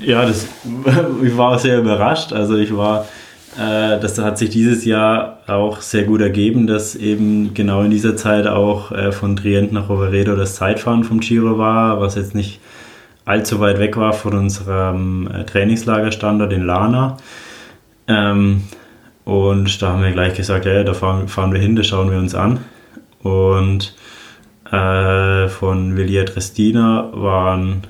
[0.01, 0.47] Ja, das,
[1.23, 2.33] ich war sehr überrascht.
[2.33, 3.07] Also ich war,
[3.59, 8.17] äh, das hat sich dieses Jahr auch sehr gut ergeben, dass eben genau in dieser
[8.17, 12.61] Zeit auch äh, von Trient nach Roveredo das Zeitfahren vom Giro war, was jetzt nicht
[13.25, 17.17] allzu weit weg war von unserem äh, Trainingslagerstandort in Lana.
[18.07, 18.63] Ähm,
[19.25, 22.19] und da haben wir gleich gesagt, ja, da fahren, fahren wir hin, das schauen wir
[22.19, 22.61] uns an.
[23.23, 23.95] Und
[24.71, 27.83] äh, von Villiers Tristina waren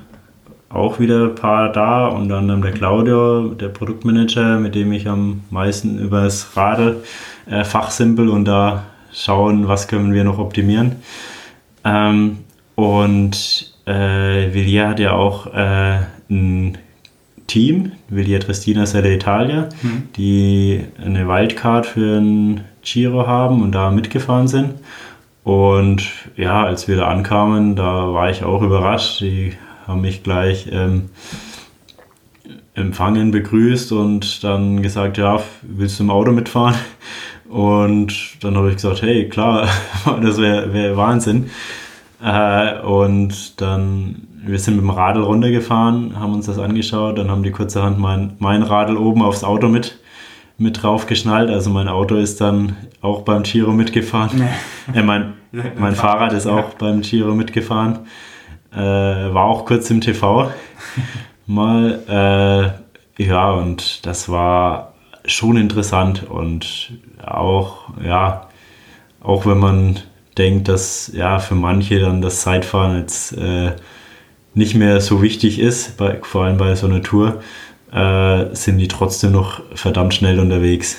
[0.71, 5.43] auch wieder ein paar da und dann der Claudio, der Produktmanager, mit dem ich am
[5.51, 7.03] meisten über das Radl
[7.47, 10.97] äh, fachsimpel und da schauen, was können wir noch optimieren.
[11.85, 12.39] Ähm,
[12.75, 16.01] und äh, Villiers hat ja auch äh,
[16.31, 16.79] ein
[17.47, 20.09] Team, Villiers Tristina Sella Italia, mhm.
[20.17, 24.75] die eine Wildcard für ein Giro haben und da mitgefahren sind.
[25.45, 29.23] Und ja, als wir da ankamen, da war ich auch überrascht.
[29.23, 29.55] Die
[29.89, 31.11] haben mich gleich ähm,
[32.75, 36.77] empfangen, begrüßt und dann gesagt, ja, willst du im Auto mitfahren?
[37.49, 39.69] Und dann habe ich gesagt, hey, klar,
[40.23, 41.51] das wäre wär Wahnsinn.
[42.23, 47.43] Äh, und dann, wir sind mit dem Radl runtergefahren, haben uns das angeschaut, dann haben
[47.43, 49.99] die kurzerhand mein, mein Radl oben aufs Auto mit
[50.59, 51.51] mit drauf geschnallt.
[51.51, 54.49] Also mein Auto ist dann auch beim Giro mitgefahren.
[54.93, 54.99] Nee.
[54.99, 55.35] Äh, mein,
[55.79, 58.01] mein Fahrrad ist auch beim Giro mitgefahren.
[58.73, 60.51] Äh, war auch kurz im TV
[61.47, 62.75] mal.
[63.19, 66.93] Äh, ja, und das war schon interessant und
[67.25, 68.49] auch, ja,
[69.21, 70.01] auch wenn man
[70.37, 73.73] denkt, dass ja für manche dann das Zeitfahren jetzt äh,
[74.55, 77.43] nicht mehr so wichtig ist, bei, vor allem bei so einer Tour,
[77.93, 80.99] äh, sind die trotzdem noch verdammt schnell unterwegs.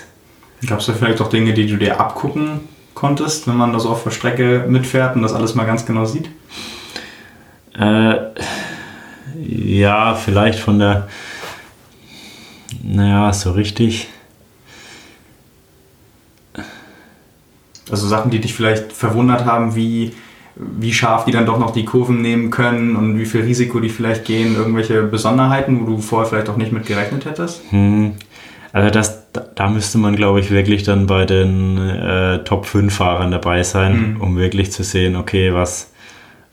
[0.68, 2.62] Gab es da vielleicht auch Dinge, die du dir abgucken
[2.94, 6.30] konntest, wenn man das auf der Strecke mitfährt und das alles mal ganz genau sieht?
[7.78, 8.16] Äh,
[9.46, 11.08] ja, vielleicht von der,
[12.84, 14.08] naja, so richtig.
[17.92, 20.14] Also Sachen, die dich vielleicht verwundert haben, wie
[20.60, 23.90] wie scharf die dann doch noch die Kurven nehmen können und wie viel Risiko die
[23.90, 27.62] vielleicht gehen, irgendwelche Besonderheiten, wo du vorher vielleicht auch nicht mit gerechnet hättest?
[27.70, 28.16] Hm.
[28.74, 33.32] Also das, da müsste man, glaube ich, wirklich dann bei den äh, Top 5 Fahrern
[33.32, 34.22] dabei sein, mhm.
[34.22, 35.92] um wirklich zu sehen, okay, was,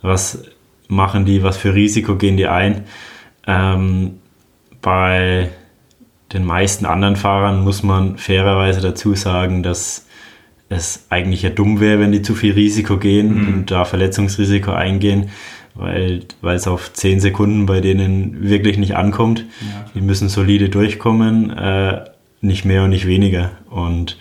[0.02, 0.44] was
[0.88, 2.84] machen die, was für Risiko gehen die ein.
[3.46, 4.18] Ähm,
[4.80, 5.50] bei
[6.32, 10.06] den meisten anderen Fahrern muss man fairerweise dazu sagen, dass
[10.68, 13.48] es eigentlich ja dumm wäre, wenn die zu viel Risiko gehen mhm.
[13.48, 15.30] und da Verletzungsrisiko eingehen,
[15.74, 19.44] weil, es auf 10 Sekunden bei denen wirklich nicht ankommt.
[19.60, 19.90] Ja.
[19.94, 22.04] Die müssen solide durchkommen, äh,
[22.40, 23.52] nicht mehr und nicht weniger.
[23.70, 24.16] Und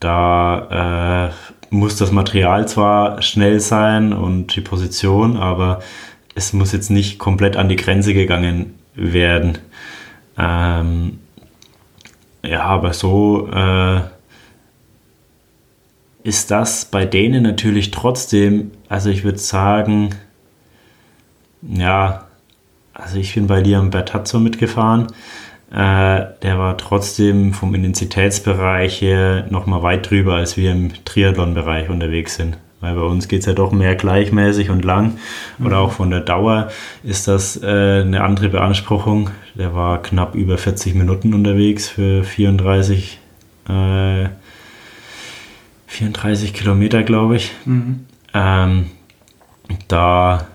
[0.00, 5.80] da äh, muss das Material zwar schnell sein und die Position, aber
[6.34, 9.58] es muss jetzt nicht komplett an die Grenze gegangen werden.
[10.38, 11.18] Ähm,
[12.42, 14.00] ja, aber so äh,
[16.24, 20.10] ist das bei denen natürlich trotzdem, also ich würde sagen,
[21.62, 22.26] ja,
[22.92, 25.08] also ich bin bei Liam Bertazzo mitgefahren.
[25.70, 32.36] Äh, der war trotzdem vom Intensitätsbereich her nochmal weit drüber, als wir im Triathlon-Bereich unterwegs
[32.36, 32.58] sind.
[32.80, 35.18] Weil bei uns geht es ja doch mehr gleichmäßig und lang.
[35.64, 36.68] Oder auch von der Dauer
[37.02, 39.30] ist das äh, eine andere Beanspruchung.
[39.54, 43.18] Der war knapp über 40 Minuten unterwegs für 34
[43.68, 44.28] äh,
[45.86, 47.52] 34 Kilometer, glaube ich.
[47.64, 48.06] Mhm.
[48.34, 48.90] Ähm,
[49.88, 50.46] da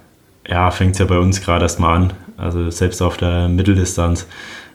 [0.47, 2.13] ja, fängt es ja bei uns gerade erst mal an.
[2.37, 4.27] Also selbst auf der Mitteldistanz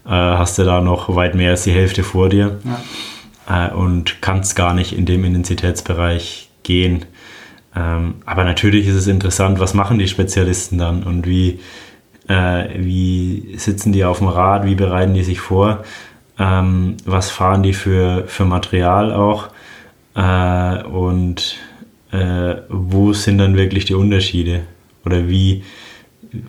[0.07, 2.59] äh, hast du da noch weit mehr als die Hälfte vor dir.
[2.65, 3.69] Ja.
[3.69, 7.05] äh, und kannst gar nicht in dem Intensitätsbereich gehen.
[7.77, 11.61] Ähm, aber natürlich ist es interessant, was machen die Spezialisten dann und wie,
[12.29, 15.85] äh, wie sitzen die auf dem Rad, wie bereiten die sich vor,
[16.39, 19.49] ähm, was fahren die für, für Material auch
[20.15, 21.57] äh, und
[22.13, 24.63] äh, wo sind dann wirklich die Unterschiede
[25.05, 25.65] oder wie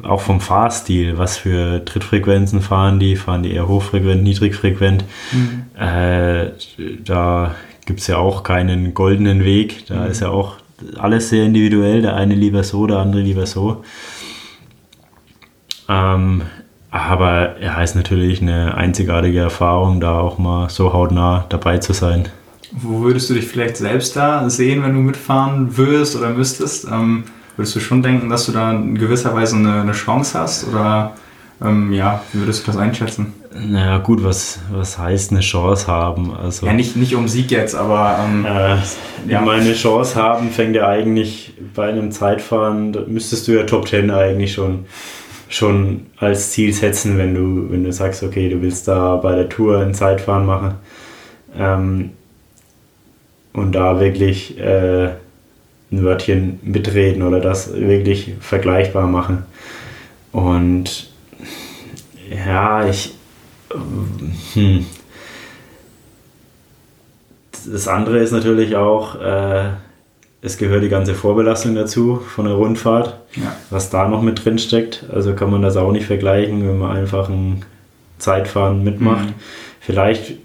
[0.03, 5.03] auch vom Fahrstil, was für Trittfrequenzen fahren die, fahren die eher hochfrequent, niedrigfrequent.
[5.31, 5.65] Mhm.
[5.79, 6.51] Äh,
[7.03, 10.11] da gibt es ja auch keinen goldenen Weg, da mhm.
[10.11, 10.55] ist ja auch
[10.97, 13.83] alles sehr individuell, der eine lieber so, der andere lieber so.
[15.87, 16.41] Ähm,
[16.91, 22.29] aber ja, ist natürlich eine einzigartige Erfahrung, da auch mal so hautnah dabei zu sein.
[22.71, 26.85] Wo würdest du dich vielleicht selbst da sehen, wenn du mitfahren würdest oder müsstest?
[26.85, 30.67] Ähm, würdest du schon denken, dass du da in gewisser Weise eine, eine Chance hast?
[30.67, 31.13] Oder
[31.61, 33.33] ähm, ja, wie würdest du das einschätzen?
[33.57, 36.35] Naja, gut, was, was heißt eine Chance haben?
[36.35, 38.19] Also, ja, nicht, nicht um Sieg jetzt, aber.
[38.25, 39.41] Ähm, äh, ja.
[39.41, 44.11] Meine Chance haben fängt ja eigentlich bei einem Zeitfahren, da müsstest du ja Top 10
[44.11, 44.85] eigentlich schon,
[45.47, 49.47] schon als Ziel setzen, wenn du, wenn du sagst, okay, du willst da bei der
[49.47, 50.75] Tour ein Zeitfahren machen.
[51.57, 52.11] Ähm,
[53.53, 55.11] und da wirklich äh,
[55.91, 59.43] ein Wörtchen mitreden oder das wirklich vergleichbar machen.
[60.31, 61.09] Und
[62.29, 63.13] ja, ich.
[64.53, 64.85] Hm.
[67.71, 69.69] Das andere ist natürlich auch, äh,
[70.41, 73.55] es gehört die ganze Vorbelastung dazu von der Rundfahrt, ja.
[73.71, 75.05] was da noch mit drin steckt.
[75.11, 77.65] Also kann man das auch nicht vergleichen, wenn man einfach ein
[78.19, 79.25] Zeitfahren mitmacht.
[79.25, 79.33] Mhm.
[79.79, 80.35] Vielleicht,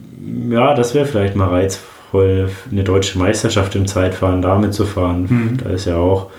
[0.50, 5.26] ja, das wäre vielleicht mal reizvoll, eine deutsche Meisterschaft im Zeitfahren damit zu fahren.
[5.28, 5.56] Mhm.
[5.62, 6.30] Da ist ja auch,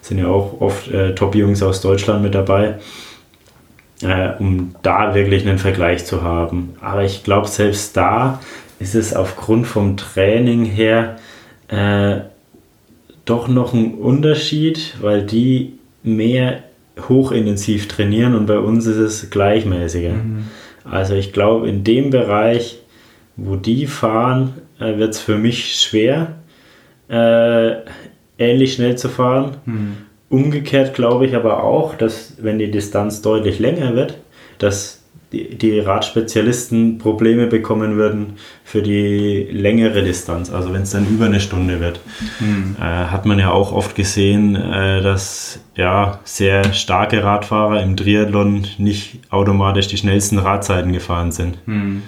[0.00, 2.76] sind ja auch oft äh, Top-Jungs aus Deutschland mit dabei
[4.02, 6.74] äh, um da wirklich einen Vergleich zu haben.
[6.80, 8.40] Aber ich glaube, selbst da
[8.78, 11.18] ist es aufgrund vom Training her
[11.68, 12.20] äh,
[13.24, 16.62] doch noch ein Unterschied, weil die mehr
[17.08, 20.14] hochintensiv trainieren und bei uns ist es gleichmäßiger.
[20.14, 20.44] Mhm.
[20.84, 22.78] Also ich glaube, in dem Bereich,
[23.36, 26.36] wo die fahren, äh, wird es für mich schwer,
[27.08, 27.76] äh,
[28.38, 29.58] ähnlich schnell zu fahren.
[29.66, 29.96] Mhm.
[30.28, 34.18] Umgekehrt glaube ich aber auch, dass wenn die Distanz deutlich länger wird,
[34.58, 35.00] dass
[35.32, 41.26] die, die Radspezialisten Probleme bekommen würden für die längere Distanz, also wenn es dann über
[41.26, 42.00] eine Stunde wird.
[42.40, 42.76] Mhm.
[42.78, 48.66] Äh, hat man ja auch oft gesehen, äh, dass ja, sehr starke Radfahrer im Triathlon
[48.78, 51.58] nicht automatisch die schnellsten Radzeiten gefahren sind.
[51.66, 52.02] Mhm.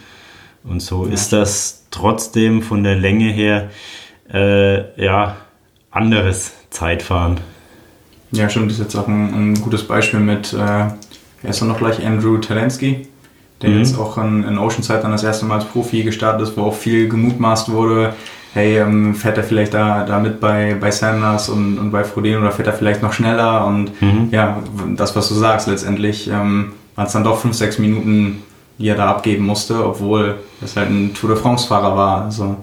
[0.65, 1.13] Und so ja.
[1.13, 3.71] ist das trotzdem von der Länge her
[4.33, 5.37] äh, ja,
[5.93, 7.39] anderes Zeitfahren.
[8.33, 11.79] Ja, stimmt, das ist jetzt auch ein, ein gutes Beispiel mit, äh, wer ist noch
[11.79, 13.07] gleich, Andrew Talensky,
[13.61, 13.79] der mhm.
[13.79, 16.75] jetzt auch in, in Oceanside dann das erste Mal als Profi gestartet ist, wo auch
[16.75, 18.15] viel gemutmaßt wurde,
[18.55, 22.41] hey, ähm, fährt er vielleicht da, da mit bei, bei Sanders und, und bei Frodeno
[22.41, 24.29] oder fährt er vielleicht noch schneller und mhm.
[24.31, 24.63] ja,
[24.97, 28.43] das, was du sagst, letztendlich ähm, waren es dann doch 5, 6 Minuten,
[28.83, 32.57] die er da abgeben musste, obwohl es halt ein Tour de France-Fahrer war, also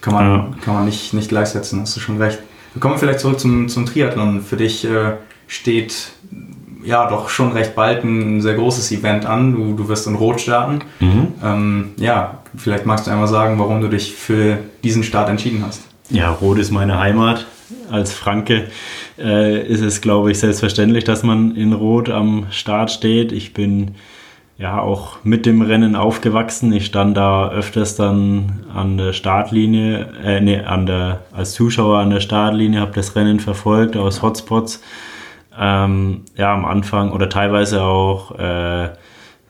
[0.00, 0.50] kann man, ja.
[0.64, 2.40] kann man nicht, nicht gleichsetzen, hast du schon recht.
[2.74, 4.42] Wir kommen vielleicht zurück zum, zum Triathlon.
[4.42, 5.12] Für dich äh,
[5.46, 6.10] steht
[6.84, 9.52] ja doch schon recht bald ein sehr großes Event an.
[9.52, 10.80] Du, du wirst in Rot starten.
[10.98, 11.28] Mhm.
[11.44, 15.82] Ähm, ja, vielleicht magst du einmal sagen, warum du dich für diesen Start entschieden hast.
[16.10, 17.46] Ja, Rot ist meine Heimat.
[17.88, 18.68] Als Franke
[19.18, 23.30] äh, ist es, glaube ich, selbstverständlich, dass man in Rot am Start steht.
[23.30, 23.92] Ich bin
[24.62, 26.72] ja auch mit dem Rennen aufgewachsen.
[26.72, 32.10] Ich stand da öfters dann an der Startlinie, äh, nee, an der, als Zuschauer an
[32.10, 34.80] der Startlinie, habe das Rennen verfolgt aus Hotspots.
[35.58, 38.90] Ähm, ja, am Anfang oder teilweise auch äh,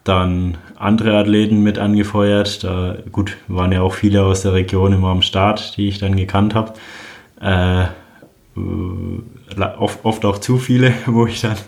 [0.03, 2.65] dann andere Athleten mit angefeuert.
[2.65, 6.17] Da, gut, waren ja auch viele aus der Region immer am Start, die ich dann
[6.17, 6.73] gekannt habe.
[7.39, 7.85] Äh,
[9.79, 11.59] oft, oft auch zu viele, wo ich dann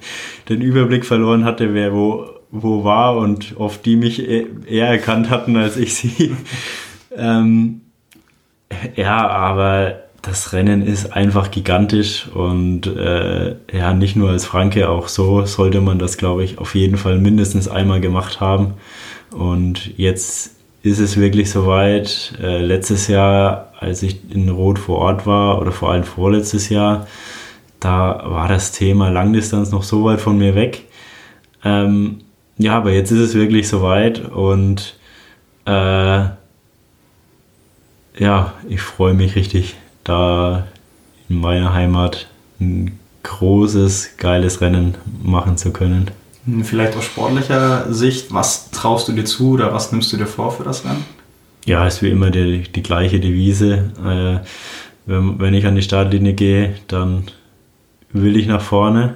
[0.49, 5.29] den Überblick verloren hatte, wer wo wo war und oft die mich e-, eher erkannt
[5.29, 6.35] hatten als ich sie.
[7.17, 7.81] ähm,
[8.95, 15.09] ja, aber das Rennen ist einfach gigantisch und äh, ja, nicht nur als Franke, auch
[15.09, 18.75] so sollte man das, glaube ich, auf jeden Fall mindestens einmal gemacht haben.
[19.33, 20.53] Und jetzt
[20.83, 22.39] ist es wirklich soweit.
[22.41, 27.07] Äh, letztes Jahr, als ich in Rot vor Ort war, oder vor allem vorletztes Jahr,
[27.81, 30.85] da war das Thema Langdistanz noch so weit von mir weg.
[31.65, 32.24] Ähm,
[32.59, 34.97] ja, aber jetzt ist es wirklich soweit und
[35.67, 36.29] äh,
[38.17, 40.67] ja, ich freue mich richtig, da
[41.29, 42.29] in meiner Heimat
[42.61, 46.11] ein großes, geiles Rennen machen zu können.
[46.63, 50.53] Vielleicht aus sportlicher Sicht, was traust du dir zu oder was nimmst du dir vor
[50.53, 51.05] für das Rennen?
[51.65, 53.91] Ja, ist wie immer die, die gleiche Devise.
[54.05, 54.47] Äh,
[55.07, 57.25] wenn, wenn ich an die Startlinie gehe, dann
[58.13, 59.15] will ich nach vorne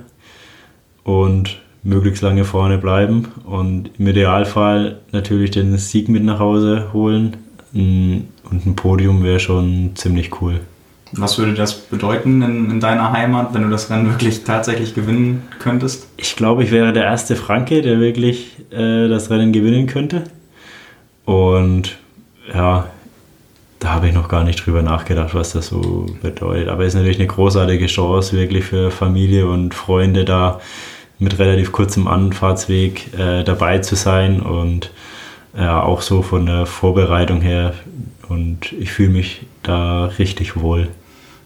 [1.04, 7.36] und möglichst lange vorne bleiben und im Idealfall natürlich den Sieg mit nach Hause holen.
[7.72, 10.60] Und ein Podium wäre schon ziemlich cool.
[11.12, 15.42] Was würde das bedeuten in, in, deiner Heimat, wenn du das Rennen wirklich tatsächlich gewinnen
[15.58, 16.06] könntest?
[16.18, 20.24] Ich glaube, ich wäre der erste Franke, der wirklich äh, das Rennen gewinnen könnte.
[21.24, 21.96] Und
[22.52, 22.88] ja,
[23.78, 26.68] da habe ich noch gar nicht drüber nachgedacht, was das so bedeutet.
[26.68, 30.60] Aber es ist natürlich eine großartige Chance, wirklich für Familie und Freunde da
[31.18, 34.90] mit relativ kurzem Anfahrtsweg äh, dabei zu sein und
[35.56, 37.74] ja, auch so von der Vorbereitung her.
[38.28, 40.88] Und ich fühle mich da richtig wohl.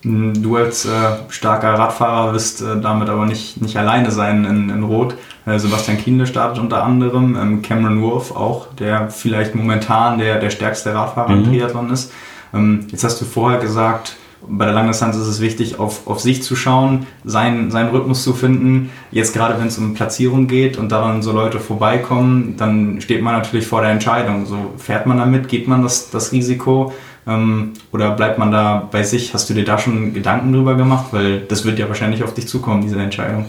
[0.05, 0.91] Du als äh,
[1.29, 5.15] starker Radfahrer wirst äh, damit aber nicht, nicht alleine sein in, in Rot.
[5.47, 10.51] Äh, Sebastian Kienle startet unter anderem, ähm, Cameron Wolf auch, der vielleicht momentan der, der
[10.51, 11.45] stärkste Radfahrer mhm.
[11.45, 12.13] im Triathlon ist.
[12.53, 14.17] Ähm, jetzt hast du vorher gesagt,
[14.49, 18.33] bei der Langdistanz ist es wichtig, auf, auf sich zu schauen, seinen, seinen Rhythmus zu
[18.35, 18.91] finden.
[19.11, 23.23] Jetzt gerade, wenn es um Platzierung geht und da dann so Leute vorbeikommen, dann steht
[23.23, 24.47] man natürlich vor der Entscheidung.
[24.47, 26.93] So fährt man damit, geht man das, das Risiko
[27.27, 29.35] ähm, oder bleibt man da bei sich?
[29.35, 31.07] Hast du dir da schon Gedanken drüber gemacht?
[31.13, 33.47] Weil das wird ja wahrscheinlich auf dich zukommen, diese Entscheidung.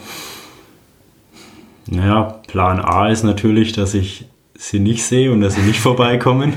[1.87, 4.25] Naja, Plan A ist natürlich, dass ich
[4.55, 6.53] sie nicht sehe und dass sie nicht vorbeikommen.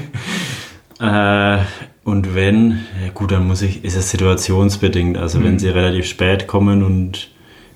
[1.01, 1.59] äh,
[2.07, 5.19] und wenn, ja gut, dann muss ich, ist es situationsbedingt.
[5.19, 5.45] Also mhm.
[5.45, 7.33] wenn sie relativ spät kommen und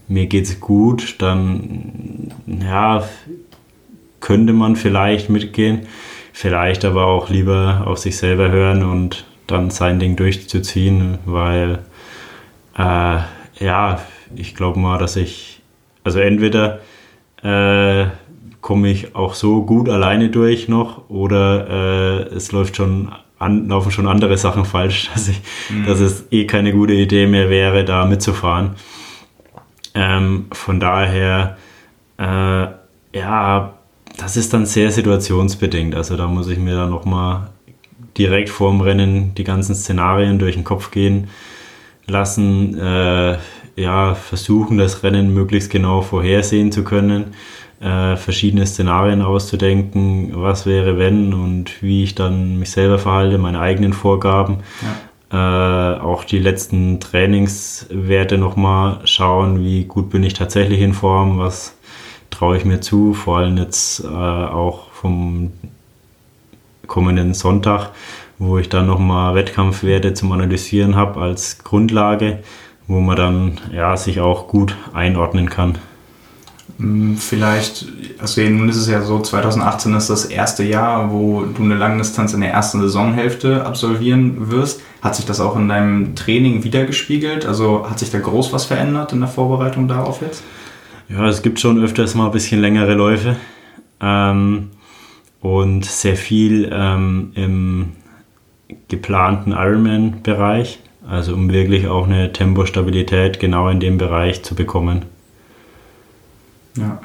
[0.06, 3.02] mir geht es gut, dann ja,
[4.20, 5.80] könnte man vielleicht mitgehen.
[6.32, 11.80] Vielleicht aber auch lieber auf sich selber hören und dann sein Ding durchzuziehen, weil
[12.78, 13.18] äh,
[13.58, 14.00] ja,
[14.36, 15.60] ich glaube mal, dass ich,
[16.04, 16.78] also entweder
[17.42, 18.06] äh,
[18.60, 23.10] komme ich auch so gut alleine durch noch oder äh, es läuft schon
[23.40, 25.86] an, laufen schon andere Sachen falsch, dass, ich, mhm.
[25.86, 28.76] dass es eh keine gute Idee mehr wäre, da mitzufahren.
[29.94, 31.56] Ähm, von daher,
[32.18, 32.66] äh,
[33.18, 33.74] ja,
[34.16, 35.96] das ist dann sehr situationsbedingt.
[35.96, 37.48] Also da muss ich mir dann nochmal
[38.16, 41.28] direkt vorm Rennen die ganzen Szenarien durch den Kopf gehen
[42.06, 42.78] lassen.
[42.78, 43.38] Äh,
[43.76, 47.34] ja, versuchen, das Rennen möglichst genau vorhersehen zu können
[47.80, 53.60] äh, verschiedene Szenarien auszudenken, was wäre wenn und wie ich dann mich selber verhalte, meine
[53.60, 54.58] eigenen Vorgaben.
[54.82, 54.96] Ja.
[55.32, 61.76] Äh, auch die letzten Trainingswerte nochmal schauen, wie gut bin ich tatsächlich in Form, was
[62.30, 65.52] traue ich mir zu, vor allem jetzt äh, auch vom
[66.86, 67.90] kommenden Sonntag,
[68.38, 72.40] wo ich dann nochmal Wettkampfwerte zum Analysieren habe als Grundlage,
[72.88, 75.78] wo man dann ja, sich auch gut einordnen kann.
[76.80, 77.86] Hm, vielleicht,
[78.18, 82.32] also nun ist es ja so, 2018 ist das erste Jahr, wo du eine Langdistanz
[82.32, 84.80] in der ersten Saisonhälfte absolvieren wirst.
[85.02, 87.44] Hat sich das auch in deinem Training wiedergespiegelt?
[87.44, 90.42] Also hat sich da groß was verändert in der Vorbereitung darauf jetzt?
[91.10, 93.36] Ja, es gibt schon öfters mal ein bisschen längere Läufe
[94.00, 94.70] ähm,
[95.42, 97.92] und sehr viel ähm, im
[98.88, 105.09] geplanten Ironman-Bereich, also um wirklich auch eine Tempostabilität genau in dem Bereich zu bekommen.
[106.80, 106.98] Ja.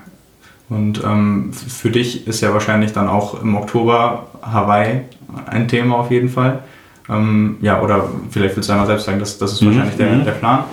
[0.69, 5.01] Und ähm, für dich ist ja wahrscheinlich dann auch im Oktober Hawaii
[5.45, 6.59] ein Thema auf jeden Fall.
[7.07, 9.67] Ähm, ja, oder vielleicht willst du einmal selbst sagen, das, das ist mhm.
[9.67, 10.25] wahrscheinlich der, mhm.
[10.25, 10.63] der Plan.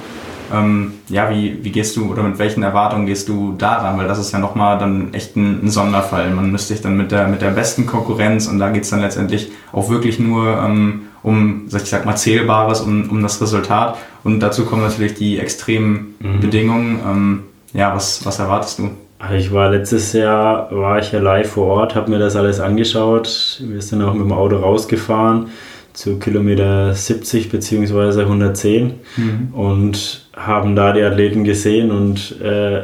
[0.52, 3.98] Ähm, ja, wie, wie gehst du oder mit welchen Erwartungen gehst du daran?
[3.98, 6.30] Weil das ist ja nochmal dann echt ein, ein, Sonderfall.
[6.30, 9.00] Man müsste sich dann mit der, mit der besten Konkurrenz und da geht es dann
[9.00, 13.96] letztendlich auch wirklich nur ähm, um, ich sag mal, Zählbares, um, um das Resultat.
[14.24, 16.40] Und dazu kommen natürlich die extremen mhm.
[16.40, 17.00] Bedingungen.
[17.06, 17.42] Ähm,
[17.74, 18.90] ja, was, was erwartest du?
[19.18, 22.58] Also ich war letztes Jahr, war ich ja live vor Ort, habe mir das alles
[22.58, 23.62] angeschaut.
[23.64, 25.50] Wir sind auch mit dem Auto rausgefahren
[25.92, 28.22] zu Kilometer 70 bzw.
[28.22, 29.54] 110 mhm.
[29.54, 32.82] und haben da die Athleten gesehen und äh,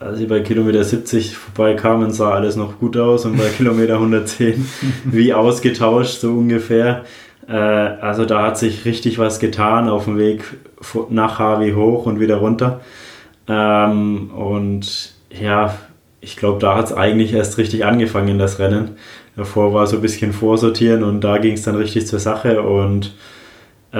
[0.00, 4.66] als ich bei Kilometer 70 vorbeikamen, sah alles noch gut aus und bei Kilometer 110
[5.04, 7.04] wie ausgetauscht so ungefähr.
[7.48, 10.44] Äh, also da hat sich richtig was getan auf dem Weg
[11.08, 12.80] nach Harvey hoch und wieder runter.
[13.48, 15.74] Ähm, und ja,
[16.20, 18.96] ich glaube, da hat es eigentlich erst richtig angefangen, das Rennen.
[19.36, 22.62] Davor war so ein bisschen vorsortieren und da ging es dann richtig zur Sache.
[22.62, 23.14] Und
[23.92, 23.96] äh,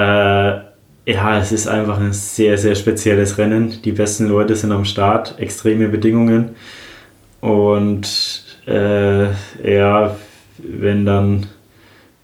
[1.07, 3.82] ja, es ist einfach ein sehr, sehr spezielles Rennen.
[3.84, 6.57] Die besten Leute sind am Start, extreme Bedingungen.
[7.40, 9.24] Und äh,
[9.62, 10.16] ja,
[10.59, 11.47] wenn dann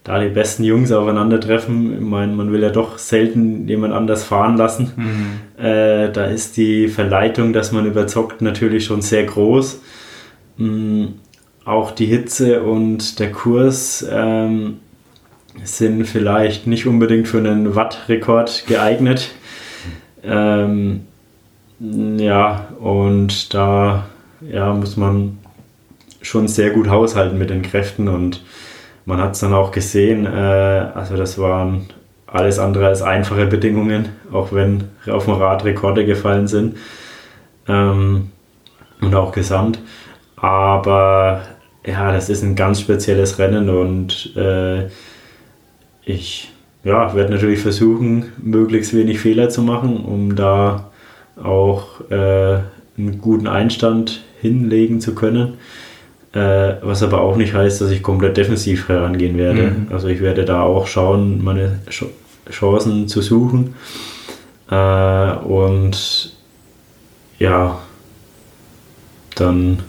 [0.03, 1.93] da die besten Jungs aufeinandertreffen.
[1.93, 4.91] Ich meine, man will ja doch selten jemand anders fahren lassen.
[4.95, 5.63] Mhm.
[5.63, 9.79] Äh, da ist die Verleitung, dass man überzockt, natürlich schon sehr groß.
[10.57, 11.15] Mhm.
[11.63, 14.79] Auch die Hitze und der Kurs ähm,
[15.63, 19.29] sind vielleicht nicht unbedingt für einen Watt-Rekord geeignet.
[20.23, 21.01] Ähm,
[21.79, 24.07] ja, und da
[24.41, 25.37] ja, muss man
[26.21, 28.43] schon sehr gut haushalten mit den Kräften und
[29.05, 31.87] man hat es dann auch gesehen, äh, also das waren
[32.27, 36.77] alles andere als einfache Bedingungen, auch wenn auf dem Rad Rekorde gefallen sind
[37.67, 38.31] ähm,
[39.01, 39.79] und auch gesamt.
[40.37, 41.41] Aber
[41.85, 44.87] ja, das ist ein ganz spezielles Rennen und äh,
[46.03, 46.51] ich
[46.83, 50.91] ja, werde natürlich versuchen, möglichst wenig Fehler zu machen, um da
[51.41, 52.59] auch äh,
[52.97, 55.55] einen guten Einstand hinlegen zu können.
[56.33, 59.63] Äh, was aber auch nicht heißt, dass ich komplett defensiv herangehen werde.
[59.63, 59.87] Mhm.
[59.91, 62.05] Also ich werde da auch schauen, meine Ch
[62.49, 63.75] Chancen zu suchen.
[64.69, 66.33] Äh, und
[67.37, 67.79] ja,
[69.35, 69.79] dann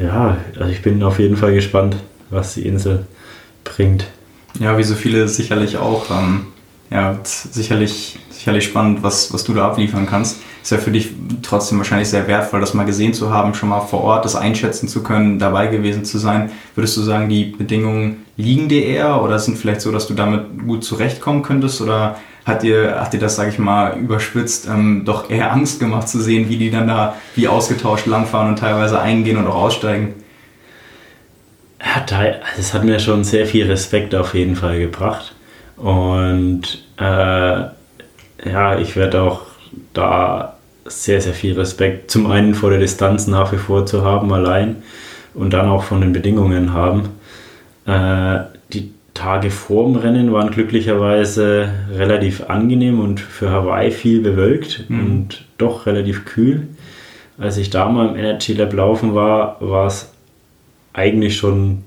[0.00, 1.96] ja, also ich bin auf jeden Fall gespannt,
[2.30, 3.06] was die Insel
[3.64, 4.06] bringt.
[4.58, 6.10] Ja, wie so viele sicherlich auch.
[6.10, 6.46] Ähm,
[6.90, 10.38] ja, sicherlich, sicherlich spannend, was, was du da abliefern kannst.
[10.62, 11.10] Ist ja für dich
[11.42, 14.88] trotzdem wahrscheinlich sehr wertvoll, das mal gesehen zu haben, schon mal vor Ort das einschätzen
[14.88, 16.50] zu können, dabei gewesen zu sein.
[16.74, 20.66] Würdest du sagen, die Bedingungen liegen dir eher oder sind vielleicht so, dass du damit
[20.66, 21.80] gut zurechtkommen könntest?
[21.80, 26.08] Oder hat dir, hat dir das, sage ich mal, überspitzt, ähm, doch eher Angst gemacht
[26.08, 30.14] zu sehen, wie die dann da wie ausgetauscht langfahren und teilweise eingehen und auch aussteigen?
[32.42, 35.34] Also es hat mir schon sehr viel Respekt auf jeden Fall gebracht.
[35.76, 37.02] Und äh,
[38.44, 39.42] ja, ich werde auch
[39.92, 44.32] da sehr, sehr viel Respekt zum einen vor der Distanz nach wie vor zu haben,
[44.32, 44.76] allein
[45.34, 47.10] und dann auch von den Bedingungen haben.
[47.86, 48.40] Äh,
[48.72, 55.00] die Tage vor dem Rennen waren glücklicherweise relativ angenehm und für Hawaii viel bewölkt mhm.
[55.00, 56.68] und doch relativ kühl.
[57.38, 60.12] Als ich da mal im Energy Lab laufen war, war es
[60.92, 61.84] eigentlich schon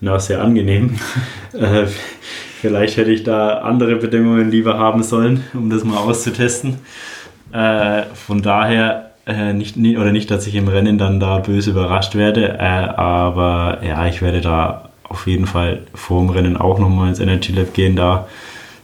[0.00, 0.96] na, sehr angenehm.
[1.52, 1.86] äh,
[2.60, 6.78] vielleicht hätte ich da andere Bedingungen lieber haben sollen, um das mal auszutesten.
[7.52, 12.14] Äh, von daher äh, nicht, oder nicht, dass ich im Rennen dann da böse überrascht
[12.14, 17.08] werde, äh, aber ja, ich werde da auf jeden Fall vor dem Rennen auch nochmal
[17.08, 18.28] ins Energy Lab gehen, da,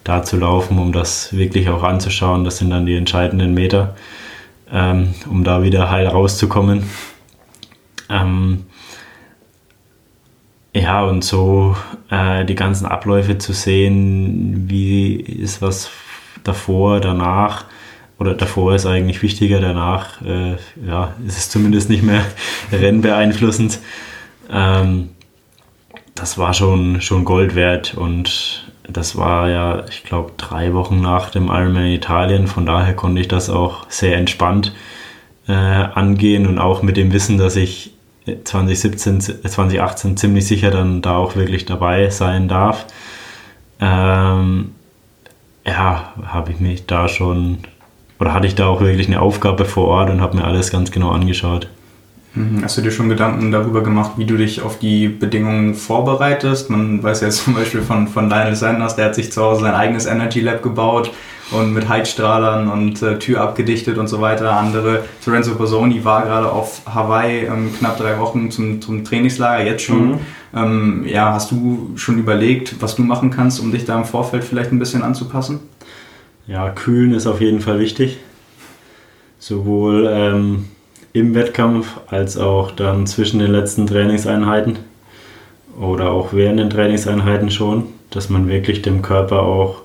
[0.04, 2.44] da zu laufen, um das wirklich auch anzuschauen.
[2.44, 3.94] Das sind dann die entscheidenden Meter,
[4.72, 6.84] ähm, um da wieder heil rauszukommen.
[8.08, 8.64] Ähm,
[10.74, 11.76] ja, und so
[12.10, 15.90] äh, die ganzen Abläufe zu sehen, wie ist was
[16.42, 17.64] davor, danach,
[18.18, 20.56] oder davor ist eigentlich wichtiger, danach äh,
[20.86, 22.24] ja, ist es zumindest nicht mehr
[22.72, 23.80] rennbeeinflussend.
[24.50, 25.10] Ähm,
[26.14, 31.30] das war schon, schon Gold wert und das war ja, ich glaube, drei Wochen nach
[31.30, 32.46] dem Ironman in Italien.
[32.46, 34.74] Von daher konnte ich das auch sehr entspannt
[35.48, 37.92] äh, angehen und auch mit dem Wissen, dass ich
[38.44, 42.86] 2017, 2018 ziemlich sicher dann da auch wirklich dabei sein darf.
[43.80, 44.72] Ähm,
[45.66, 47.58] ja, habe ich mich da schon,
[48.24, 50.90] oder hatte ich da auch wirklich eine Aufgabe vor Ort und habe mir alles ganz
[50.90, 51.68] genau angeschaut.
[52.32, 52.62] Mhm.
[52.64, 56.70] Hast du dir schon Gedanken darüber gemacht, wie du dich auf die Bedingungen vorbereitest?
[56.70, 59.74] Man weiß ja zum Beispiel von, von Lionel Sanders, der hat sich zu Hause sein
[59.74, 61.12] eigenes Energy Lab gebaut
[61.50, 64.56] und mit Heizstrahlern und äh, Tür abgedichtet und so weiter.
[64.56, 69.82] Andere, Lorenzo Bozzoni war gerade auf Hawaii ähm, knapp drei Wochen zum, zum Trainingslager, jetzt
[69.82, 70.12] schon.
[70.12, 70.18] Mhm.
[70.56, 74.44] Ähm, ja, hast du schon überlegt, was du machen kannst, um dich da im Vorfeld
[74.44, 75.60] vielleicht ein bisschen anzupassen?
[76.46, 78.18] Ja, kühlen ist auf jeden Fall wichtig.
[79.38, 80.66] Sowohl ähm,
[81.14, 84.78] im Wettkampf als auch dann zwischen den letzten Trainingseinheiten
[85.80, 89.82] oder auch während den Trainingseinheiten schon, dass man wirklich dem Körper auch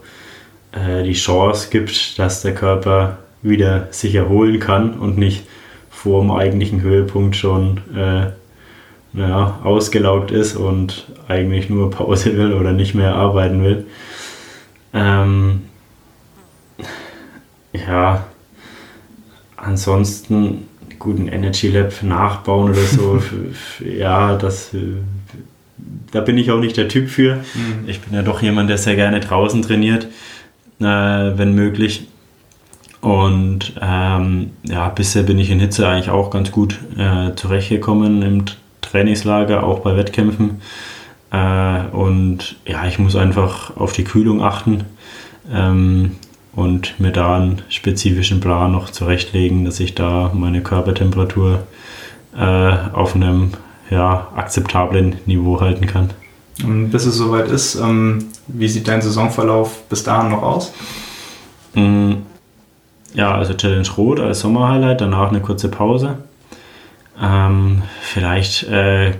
[0.72, 5.43] äh, die Chance gibt, dass der Körper wieder sich erholen kann und nicht
[5.89, 8.28] vor dem eigentlichen Höhepunkt schon äh,
[9.14, 13.86] naja, ausgelaugt ist und eigentlich nur Pause will oder nicht mehr arbeiten will.
[14.93, 15.69] Ähm,
[17.74, 18.26] ja,
[19.56, 20.68] ansonsten
[20.98, 23.22] guten Energy Lab nachbauen oder so.
[23.86, 24.98] ja, das, äh,
[26.12, 27.36] da bin ich auch nicht der Typ für.
[27.36, 27.88] Mhm.
[27.88, 30.06] Ich bin ja doch jemand, der sehr gerne draußen trainiert,
[30.80, 32.08] äh, wenn möglich.
[33.02, 38.46] Und ähm, ja, bisher bin ich in Hitze eigentlich auch ganz gut äh, zurechtgekommen im
[38.82, 40.62] Trainingslager, auch bei Wettkämpfen.
[41.32, 44.84] Äh, und ja, ich muss einfach auf die Kühlung achten.
[45.50, 46.18] Ähm,
[46.56, 51.64] und mir da einen spezifischen Plan noch zurechtlegen, dass ich da meine Körpertemperatur
[52.38, 53.52] äh, auf einem
[53.89, 56.10] ja, akzeptablen Niveau halten kann.
[56.64, 60.74] Und bis es soweit ist, ähm, wie sieht dein Saisonverlauf bis dahin noch aus?
[61.74, 62.14] Mm,
[63.14, 66.18] ja, also Challenge Rot als Sommerhighlight, danach eine kurze Pause.
[67.22, 69.14] Ähm, vielleicht äh,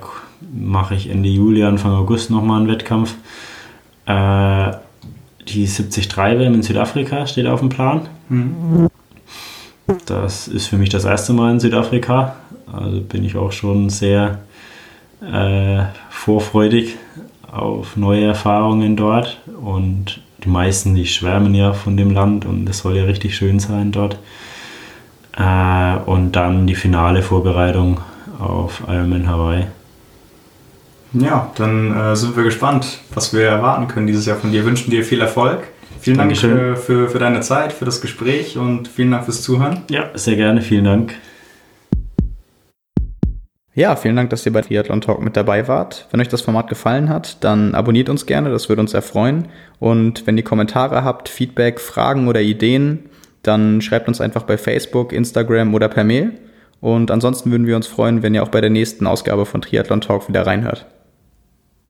[0.54, 3.16] mache ich Ende Juli, Anfang August nochmal einen Wettkampf.
[4.06, 4.72] Äh,
[5.54, 8.02] die 73 WM in Südafrika steht auf dem Plan.
[10.06, 12.36] Das ist für mich das erste Mal in Südafrika.
[12.72, 14.40] Also bin ich auch schon sehr
[15.22, 16.96] äh, vorfreudig
[17.52, 19.40] auf neue Erfahrungen dort.
[19.62, 23.60] Und die meisten, die schwärmen ja von dem Land und es soll ja richtig schön
[23.60, 24.20] sein dort.
[25.38, 28.00] Äh, und dann die finale Vorbereitung
[28.40, 29.66] auf Ironman Hawaii.
[31.14, 34.66] Ja, dann äh, sind wir gespannt, was wir erwarten können dieses Jahr von dir.
[34.66, 35.68] Wünschen dir viel Erfolg.
[36.00, 36.56] Vielen Dankeschön.
[36.56, 39.82] Dank äh, für, für deine Zeit, für das Gespräch und vielen Dank fürs Zuhören.
[39.90, 40.62] Ja, sehr gerne.
[40.62, 41.16] Vielen Dank.
[43.74, 46.08] Ja, vielen Dank, dass ihr bei Triathlon Talk mit dabei wart.
[46.12, 49.48] Wenn euch das Format gefallen hat, dann abonniert uns gerne, das würde uns sehr freuen.
[49.80, 53.10] Und wenn ihr Kommentare habt, Feedback, Fragen oder Ideen,
[53.42, 56.34] dann schreibt uns einfach bei Facebook, Instagram oder per Mail.
[56.82, 60.02] Und ansonsten würden wir uns freuen, wenn ihr auch bei der nächsten Ausgabe von Triathlon
[60.02, 60.86] Talk wieder reinhört.